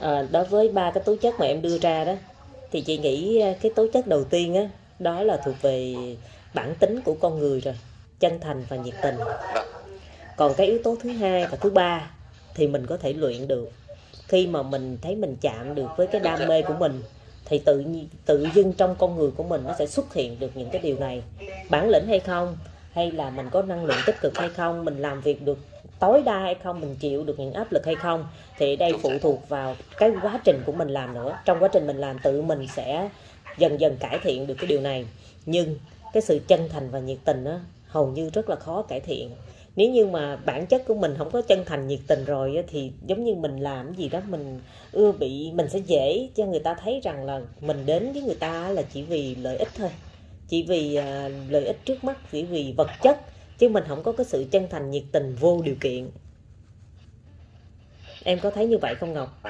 À, 0.00 0.26
đối 0.30 0.44
với 0.44 0.68
ba 0.68 0.90
cái 0.94 1.02
tố 1.06 1.16
chất 1.22 1.34
mà 1.38 1.46
em 1.46 1.62
đưa 1.62 1.78
ra 1.78 2.04
đó 2.04 2.14
thì 2.70 2.80
chị 2.80 2.98
nghĩ 2.98 3.40
à, 3.40 3.54
cái 3.62 3.72
tố 3.76 3.86
chất 3.92 4.06
đầu 4.06 4.24
tiên 4.24 4.54
á 4.54 4.68
đó 4.98 5.22
là 5.22 5.36
thuộc 5.44 5.54
về 5.62 5.94
bản 6.54 6.74
tính 6.74 7.00
của 7.04 7.14
con 7.20 7.38
người 7.38 7.60
rồi 7.60 7.74
chân 8.20 8.40
thành 8.40 8.64
và 8.68 8.76
nhiệt 8.76 8.94
tình. 9.02 9.16
Vâng. 9.54 9.66
Còn 10.36 10.54
cái 10.54 10.66
yếu 10.66 10.78
tố 10.84 10.96
thứ 11.02 11.10
hai 11.10 11.46
và 11.46 11.56
thứ 11.60 11.70
ba 11.70 12.10
thì 12.54 12.66
mình 12.66 12.86
có 12.86 12.96
thể 12.96 13.12
luyện 13.12 13.48
được. 13.48 13.70
Khi 14.28 14.46
mà 14.46 14.62
mình 14.62 14.98
thấy 15.02 15.16
mình 15.16 15.36
chạm 15.40 15.74
được 15.74 15.88
với 15.96 16.06
cái 16.06 16.20
đam 16.20 16.48
mê 16.48 16.62
của 16.62 16.74
mình 16.74 17.02
thì 17.44 17.58
tự 17.58 17.84
tự 18.24 18.46
dưng 18.54 18.72
trong 18.72 18.96
con 18.98 19.16
người 19.16 19.30
của 19.36 19.42
mình 19.42 19.62
nó 19.66 19.74
sẽ 19.78 19.86
xuất 19.86 20.14
hiện 20.14 20.40
được 20.40 20.50
những 20.54 20.70
cái 20.70 20.82
điều 20.82 20.98
này. 20.98 21.22
Bản 21.70 21.88
lĩnh 21.88 22.06
hay 22.06 22.20
không 22.20 22.56
hay 22.92 23.10
là 23.10 23.30
mình 23.30 23.50
có 23.50 23.62
năng 23.62 23.84
lượng 23.84 23.98
tích 24.06 24.20
cực 24.20 24.38
hay 24.38 24.48
không 24.48 24.84
mình 24.84 24.98
làm 24.98 25.20
việc 25.20 25.42
được 25.42 25.58
tối 26.02 26.22
đa 26.22 26.38
hay 26.38 26.54
không 26.54 26.80
mình 26.80 26.96
chịu 26.96 27.24
được 27.24 27.38
những 27.38 27.52
áp 27.52 27.72
lực 27.72 27.86
hay 27.86 27.94
không 27.94 28.26
thì 28.58 28.76
đây 28.76 28.92
phụ 29.02 29.10
thuộc 29.22 29.48
vào 29.48 29.76
cái 29.98 30.10
quá 30.22 30.40
trình 30.44 30.62
của 30.66 30.72
mình 30.72 30.88
làm 30.88 31.14
nữa. 31.14 31.38
Trong 31.44 31.58
quá 31.60 31.68
trình 31.72 31.86
mình 31.86 31.96
làm 31.96 32.18
tự 32.22 32.42
mình 32.42 32.66
sẽ 32.76 33.08
dần 33.58 33.80
dần 33.80 33.96
cải 34.00 34.18
thiện 34.22 34.46
được 34.46 34.54
cái 34.58 34.66
điều 34.66 34.80
này. 34.80 35.06
Nhưng 35.46 35.76
cái 36.12 36.22
sự 36.22 36.40
chân 36.48 36.68
thành 36.68 36.90
và 36.90 36.98
nhiệt 36.98 37.18
tình 37.24 37.44
á 37.44 37.60
hầu 37.86 38.06
như 38.06 38.30
rất 38.30 38.48
là 38.48 38.56
khó 38.56 38.82
cải 38.82 39.00
thiện. 39.00 39.30
Nếu 39.76 39.90
như 39.90 40.06
mà 40.06 40.36
bản 40.36 40.66
chất 40.66 40.82
của 40.86 40.94
mình 40.94 41.14
không 41.18 41.30
có 41.30 41.42
chân 41.42 41.64
thành 41.66 41.88
nhiệt 41.88 42.00
tình 42.06 42.24
rồi 42.24 42.56
á, 42.56 42.62
thì 42.68 42.92
giống 43.06 43.24
như 43.24 43.34
mình 43.34 43.56
làm 43.56 43.94
gì 43.94 44.08
đó 44.08 44.20
mình 44.28 44.60
ưa 44.92 45.12
bị 45.12 45.52
mình 45.54 45.68
sẽ 45.68 45.78
dễ 45.78 46.28
cho 46.34 46.44
người 46.44 46.60
ta 46.60 46.74
thấy 46.74 47.00
rằng 47.02 47.24
là 47.24 47.40
mình 47.60 47.86
đến 47.86 48.12
với 48.12 48.22
người 48.22 48.36
ta 48.40 48.68
là 48.68 48.82
chỉ 48.82 49.02
vì 49.02 49.34
lợi 49.34 49.56
ích 49.56 49.68
thôi. 49.76 49.90
Chỉ 50.48 50.62
vì 50.62 50.94
à, 50.94 51.28
lợi 51.48 51.64
ích 51.64 51.84
trước 51.84 52.04
mắt 52.04 52.18
chỉ 52.32 52.44
vì 52.44 52.74
vật 52.76 52.90
chất 53.02 53.20
chứ 53.62 53.68
mình 53.68 53.84
không 53.88 54.02
có 54.02 54.12
cái 54.12 54.26
sự 54.26 54.44
chân 54.50 54.68
thành 54.70 54.90
nhiệt 54.90 55.02
tình 55.12 55.34
vô 55.40 55.62
điều 55.64 55.74
kiện. 55.80 56.10
Em 58.24 58.38
có 58.40 58.50
thấy 58.50 58.66
như 58.66 58.78
vậy 58.78 58.94
không 58.94 59.12
ngọc? 59.12 59.40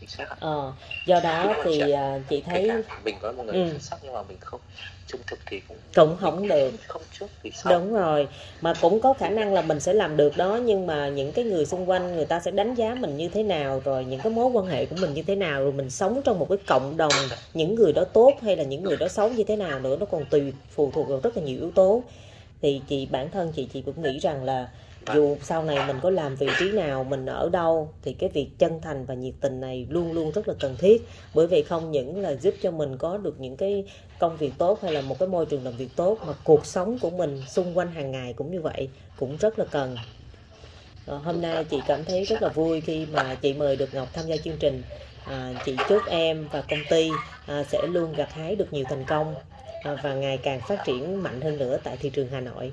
Chính 0.00 0.08
xác 0.08 0.30
ạ. 0.30 0.36
ờ 0.40 0.72
do 1.06 1.20
đó 1.20 1.54
thì 1.64 1.78
Chị- 1.78 1.90
à, 1.90 2.18
chị 2.28 2.40
thấy 2.46 2.70
mình 3.04 3.14
có 3.22 3.32
một 3.32 3.42
người 3.46 3.54
Ừ. 3.54 3.68
xuất 3.70 3.82
sắc 3.82 3.98
nhưng 4.02 4.12
mà 4.12 4.22
mình 4.22 4.36
không 4.40 4.60
trung 5.06 5.20
thực 5.26 5.38
thì 5.46 5.60
cũng 5.68 5.76
cũng 5.94 6.16
không 6.16 6.48
được. 6.48 6.72
không 6.88 7.02
trước 7.18 7.26
thì 7.42 7.50
sau 7.54 7.72
đúng 7.80 7.94
rồi 7.94 8.28
mà 8.60 8.74
cũng 8.80 9.00
có 9.00 9.12
khả 9.12 9.28
năng 9.30 9.52
là 9.54 9.62
mình 9.62 9.80
sẽ 9.80 9.92
làm 9.92 10.16
được 10.16 10.36
đó 10.36 10.56
nhưng 10.64 10.86
mà 10.86 11.08
những 11.08 11.32
cái 11.32 11.44
người 11.44 11.66
xung 11.66 11.90
quanh 11.90 12.16
người 12.16 12.24
ta 12.24 12.40
sẽ 12.40 12.50
đánh 12.50 12.74
giá 12.74 12.94
mình 12.94 13.16
như 13.16 13.28
thế 13.28 13.42
nào 13.42 13.82
rồi 13.84 14.04
những 14.04 14.20
cái 14.20 14.32
mối 14.32 14.46
quan 14.46 14.66
hệ 14.66 14.86
của 14.86 14.96
mình 15.00 15.14
như 15.14 15.22
thế 15.22 15.36
nào 15.36 15.62
rồi 15.62 15.72
mình 15.72 15.90
sống 15.90 16.20
trong 16.24 16.38
một 16.38 16.46
cái 16.48 16.58
cộng 16.66 16.96
đồng 16.96 17.12
những 17.54 17.74
người 17.74 17.92
đó 17.92 18.04
tốt 18.04 18.32
hay 18.42 18.56
là 18.56 18.64
những 18.64 18.82
người 18.82 18.96
đó 18.96 19.08
xấu 19.08 19.28
như 19.30 19.44
thế 19.44 19.56
nào 19.56 19.78
nữa 19.80 19.96
nó 20.00 20.06
còn 20.06 20.24
tùy 20.24 20.52
phụ 20.70 20.90
thuộc 20.94 21.08
vào 21.08 21.20
rất 21.22 21.36
là 21.36 21.42
nhiều 21.42 21.58
yếu 21.60 21.70
tố 21.70 22.02
thì 22.62 22.82
chị 22.88 23.06
bản 23.10 23.30
thân 23.30 23.52
chị 23.52 23.68
chị 23.72 23.82
cũng 23.82 24.02
nghĩ 24.02 24.18
rằng 24.18 24.44
là 24.44 24.68
dù 25.14 25.36
sau 25.42 25.64
này 25.64 25.78
mình 25.86 26.00
có 26.02 26.10
làm 26.10 26.36
vị 26.36 26.46
trí 26.58 26.72
nào 26.72 27.04
mình 27.04 27.26
ở 27.26 27.48
đâu 27.48 27.88
thì 28.02 28.12
cái 28.12 28.30
việc 28.34 28.48
chân 28.58 28.80
thành 28.82 29.04
và 29.04 29.14
nhiệt 29.14 29.34
tình 29.40 29.60
này 29.60 29.86
luôn 29.90 30.12
luôn 30.12 30.32
rất 30.32 30.48
là 30.48 30.54
cần 30.60 30.76
thiết. 30.76 31.08
Bởi 31.34 31.46
vì 31.46 31.62
không 31.62 31.90
những 31.90 32.20
là 32.20 32.34
giúp 32.34 32.54
cho 32.60 32.70
mình 32.70 32.96
có 32.96 33.16
được 33.16 33.40
những 33.40 33.56
cái 33.56 33.84
công 34.18 34.36
việc 34.36 34.52
tốt 34.58 34.78
hay 34.82 34.92
là 34.92 35.00
một 35.00 35.18
cái 35.18 35.28
môi 35.28 35.46
trường 35.46 35.64
làm 35.64 35.76
việc 35.76 35.96
tốt 35.96 36.18
mà 36.26 36.32
cuộc 36.44 36.66
sống 36.66 36.98
của 36.98 37.10
mình 37.10 37.42
xung 37.46 37.78
quanh 37.78 37.90
hàng 37.90 38.10
ngày 38.10 38.32
cũng 38.32 38.50
như 38.50 38.60
vậy 38.60 38.88
cũng 39.16 39.36
rất 39.36 39.58
là 39.58 39.64
cần. 39.64 39.96
Ờ, 41.06 41.16
hôm 41.16 41.40
nay 41.40 41.64
chị 41.64 41.82
cảm 41.86 42.04
thấy 42.04 42.24
rất 42.24 42.42
là 42.42 42.48
vui 42.48 42.80
khi 42.80 43.06
mà 43.06 43.34
chị 43.34 43.54
mời 43.54 43.76
được 43.76 43.94
Ngọc 43.94 44.08
tham 44.12 44.26
gia 44.26 44.36
chương 44.36 44.56
trình. 44.60 44.82
À, 45.24 45.52
chị 45.64 45.76
chúc 45.88 46.06
em 46.06 46.48
và 46.52 46.60
công 46.60 46.84
ty 46.84 47.10
à, 47.46 47.64
sẽ 47.64 47.86
luôn 47.86 48.14
gặt 48.14 48.32
hái 48.32 48.56
được 48.56 48.72
nhiều 48.72 48.84
thành 48.88 49.04
công. 49.04 49.34
à, 49.34 49.51
và 49.84 50.14
ngày 50.14 50.38
càng 50.42 50.60
phát 50.60 50.82
triển 50.86 51.22
mạnh 51.22 51.40
hơn 51.40 51.58
nữa 51.58 51.78
tại 51.84 51.96
thị 51.96 52.10
trường 52.14 52.28
Hà 52.32 52.40
Nội 52.40 52.72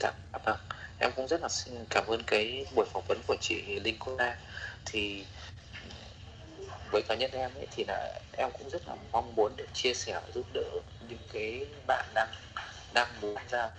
Dạ, 0.00 0.12
vâng. 0.44 0.58
Em 0.98 1.12
cũng 1.16 1.28
rất 1.28 1.42
là 1.42 1.48
xin 1.48 1.74
cảm 1.90 2.06
ơn 2.06 2.22
cái 2.26 2.66
buổi 2.74 2.86
phỏng 2.92 3.04
vấn 3.08 3.18
của 3.26 3.36
chị 3.40 3.80
Linh 3.80 3.96
Cô 3.98 4.16
Thì 4.84 5.24
với 6.92 7.02
cá 7.08 7.14
nhân 7.14 7.30
em 7.30 7.50
ấy 7.54 7.66
thì 7.70 7.84
là 7.88 8.20
em 8.32 8.50
cũng 8.58 8.70
rất 8.70 8.88
là 8.88 8.94
mong 9.12 9.34
muốn 9.34 9.56
được 9.56 9.66
chia 9.72 9.94
sẻ 9.94 10.20
giúp 10.34 10.46
đỡ 10.54 10.64
những 11.08 11.18
cái 11.32 11.66
bạn 11.86 12.06
đang 12.14 12.28
đang 12.94 13.08
muốn 13.20 13.36
ra 13.48 13.70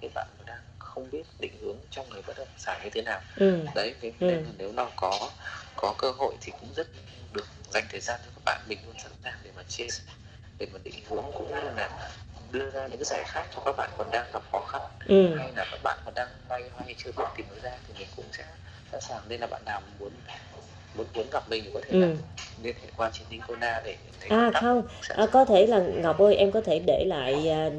cái 0.00 0.10
bạn 0.14 0.28
đang 0.46 0.58
không 0.78 1.10
biết 1.10 1.22
định 1.38 1.58
hướng 1.60 1.76
trong 1.90 2.08
người 2.10 2.22
bất 2.22 2.38
động 2.38 2.48
sản 2.56 2.80
như 2.84 2.90
thế 2.90 3.02
nào 3.02 3.20
ừ. 3.36 3.66
đấy 3.74 3.94
thế 4.00 4.12
Ừ. 4.20 4.44
nếu 4.58 4.72
nào 4.72 4.90
có 4.96 5.30
có 5.76 5.94
cơ 5.98 6.10
hội 6.10 6.36
thì 6.40 6.52
cũng 6.60 6.72
rất 6.76 6.88
được 7.32 7.46
dành 7.70 7.84
thời 7.90 8.00
gian 8.00 8.20
cho 8.24 8.30
các 8.34 8.42
bạn 8.44 8.60
mình 8.68 8.78
luôn 8.86 8.94
sẵn 8.98 9.12
sàng 9.24 9.38
để 9.42 9.50
mà 9.56 9.62
chia 9.62 9.88
sẻ 9.88 10.02
để 10.58 10.66
mà 10.72 10.78
định 10.84 10.94
hướng 11.08 11.24
cũng 11.34 11.48
như 11.48 11.60
là 11.76 11.90
đưa 12.52 12.70
ra 12.70 12.86
những 12.86 12.98
cái 12.98 13.04
giải 13.04 13.24
pháp 13.26 13.46
cho 13.54 13.62
các 13.64 13.76
bạn 13.76 13.90
còn 13.98 14.10
đang 14.10 14.26
gặp 14.32 14.42
khó 14.52 14.60
khăn 14.60 14.82
Ừ. 15.08 15.34
hay 15.38 15.52
là 15.56 15.64
các 15.70 15.80
bạn 15.82 15.98
còn 16.04 16.14
đang 16.14 16.28
loay 16.48 16.62
hoay 16.72 16.94
chưa 16.98 17.10
biết 17.16 17.24
tìm 17.36 17.46
ra 17.62 17.70
thì 17.88 17.94
mình 17.98 18.08
cũng 18.16 18.24
sẽ 18.32 18.44
sẵn 18.92 19.00
sàng 19.00 19.20
nên 19.28 19.40
là 19.40 19.46
bạn 19.46 19.62
nào 19.64 19.80
muốn 19.98 20.10
muốn 20.94 21.06
muốn 21.14 21.26
gặp 21.30 21.48
mình 21.48 21.64
thì 21.64 21.70
có 21.74 21.80
thể 21.80 21.90
Ừ. 21.92 22.00
là 22.00 22.08
liên 22.62 22.76
hệ 22.82 22.88
qua 22.96 23.10
trên 23.12 23.26
link 23.30 23.46
Kona 23.48 23.82
để, 23.84 23.96
À 24.28 24.50
không, 24.54 24.82
à, 25.08 25.26
có 25.32 25.44
thể 25.44 25.66
là 25.66 25.78
Ngọc 25.78 26.18
ơi 26.18 26.34
em 26.36 26.52
có 26.52 26.60
thể 26.60 26.78
để 26.86 27.04
lại 27.06 27.50
à, 27.50 27.70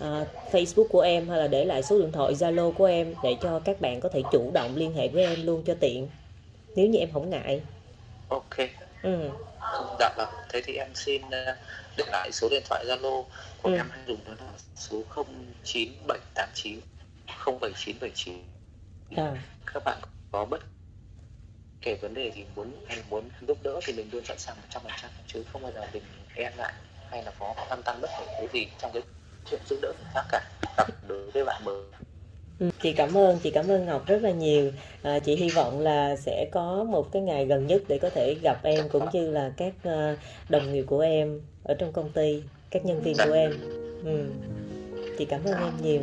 à, 0.00 0.24
Facebook 0.52 0.88
của 0.88 1.00
em 1.00 1.28
hay 1.28 1.38
là 1.38 1.46
để 1.46 1.64
lại 1.64 1.82
số 1.82 1.98
điện 1.98 2.12
thoại 2.12 2.34
Zalo 2.34 2.72
của 2.72 2.84
em 2.84 3.14
để 3.22 3.36
cho 3.42 3.60
các 3.64 3.80
bạn 3.80 4.00
có 4.00 4.08
thể 4.08 4.22
chủ 4.32 4.50
động 4.54 4.76
liên 4.76 4.94
hệ 4.94 5.08
với 5.08 5.24
em 5.24 5.46
luôn 5.46 5.62
cho 5.66 5.74
tiện. 5.80 6.08
Nếu 6.76 6.86
như 6.86 6.98
em 6.98 7.08
không 7.12 7.30
ngại. 7.30 7.60
ok 8.28 8.56
Ừ. 9.02 9.28
dạ 10.00 10.10
vâng 10.16 10.28
thế 10.48 10.60
thì 10.64 10.74
em 10.76 10.94
xin 10.94 11.22
ờ, 11.30 11.56
để 11.96 12.04
lại 12.12 12.30
số 12.32 12.48
điện 12.50 12.62
thoại 12.68 12.84
Zalo 12.88 13.24
của 13.62 13.68
Ừ. 13.70 13.74
em 13.76 13.90
hay 13.90 14.00
dùng 14.06 14.20
đó 14.26 14.32
là 14.38 14.52
số 14.76 15.02
09789 15.64 16.80
07979 17.60 18.34
À, 19.16 19.32
các 19.66 19.82
bạn 19.84 19.98
có 20.32 20.44
bất 20.44 20.60
kể 21.80 21.94
vấn 22.02 22.14
đề 22.14 22.30
gì 22.34 22.44
muốn 22.56 22.72
hay 22.88 23.02
muốn 23.10 23.28
giúp 23.48 23.58
đỡ 23.62 23.80
thì 23.82 23.92
mình 23.92 24.08
luôn 24.12 24.24
sẵn 24.24 24.38
sàng 24.38 24.56
100% 24.70 25.08
chứ 25.26 25.44
không 25.52 25.62
bao 25.62 25.72
giờ 25.72 25.86
mình 25.92 26.02
e 26.34 26.52
ngại 26.56 26.72
hay 27.10 27.22
là 27.22 27.32
có 27.38 27.54
lăn 27.70 27.82
tăn 27.82 27.98
bất 28.02 28.10
kể 28.18 28.26
cái 28.38 28.48
gì 28.52 28.66
trong 28.78 28.90
cái 28.94 29.02
chuyện 29.50 29.60
giúp 29.68 29.78
đỡ 29.82 29.92
người 29.98 30.10
khác 30.14 30.22
cả. 30.28 30.40
Đặc 30.76 30.88
đối 31.08 31.30
với 31.30 31.44
bạn 31.44 31.64
mới 31.64 31.74
Ừ. 32.62 32.68
chị 32.82 32.92
cảm 32.92 33.16
ơn, 33.16 33.38
chị 33.42 33.50
cảm 33.50 33.68
ơn 33.68 33.86
Ngọc 33.86 34.06
rất 34.06 34.22
là 34.22 34.30
nhiều. 34.30 34.72
À, 35.02 35.18
chị 35.18 35.36
hy 35.36 35.50
vọng 35.50 35.80
là 35.80 36.16
sẽ 36.16 36.48
có 36.52 36.84
một 36.84 37.12
cái 37.12 37.22
ngày 37.22 37.46
gần 37.46 37.66
nhất 37.66 37.82
để 37.88 37.98
có 37.98 38.10
thể 38.10 38.34
gặp 38.42 38.60
em 38.62 38.88
cũng 38.88 39.06
như 39.12 39.30
là 39.30 39.52
các 39.56 39.72
à, 39.82 40.16
đồng 40.48 40.72
nghiệp 40.72 40.84
của 40.86 41.00
em 41.00 41.40
ở 41.62 41.74
trong 41.74 41.92
công 41.92 42.10
ty, 42.12 42.42
các 42.70 42.84
nhân 42.84 43.02
viên 43.02 43.16
của 43.16 43.32
em. 43.32 43.52
Ừ. 44.04 44.24
Chị 45.18 45.24
cảm 45.24 45.40
ơn 45.44 45.54
em 45.60 45.72
nhiều. 45.82 46.00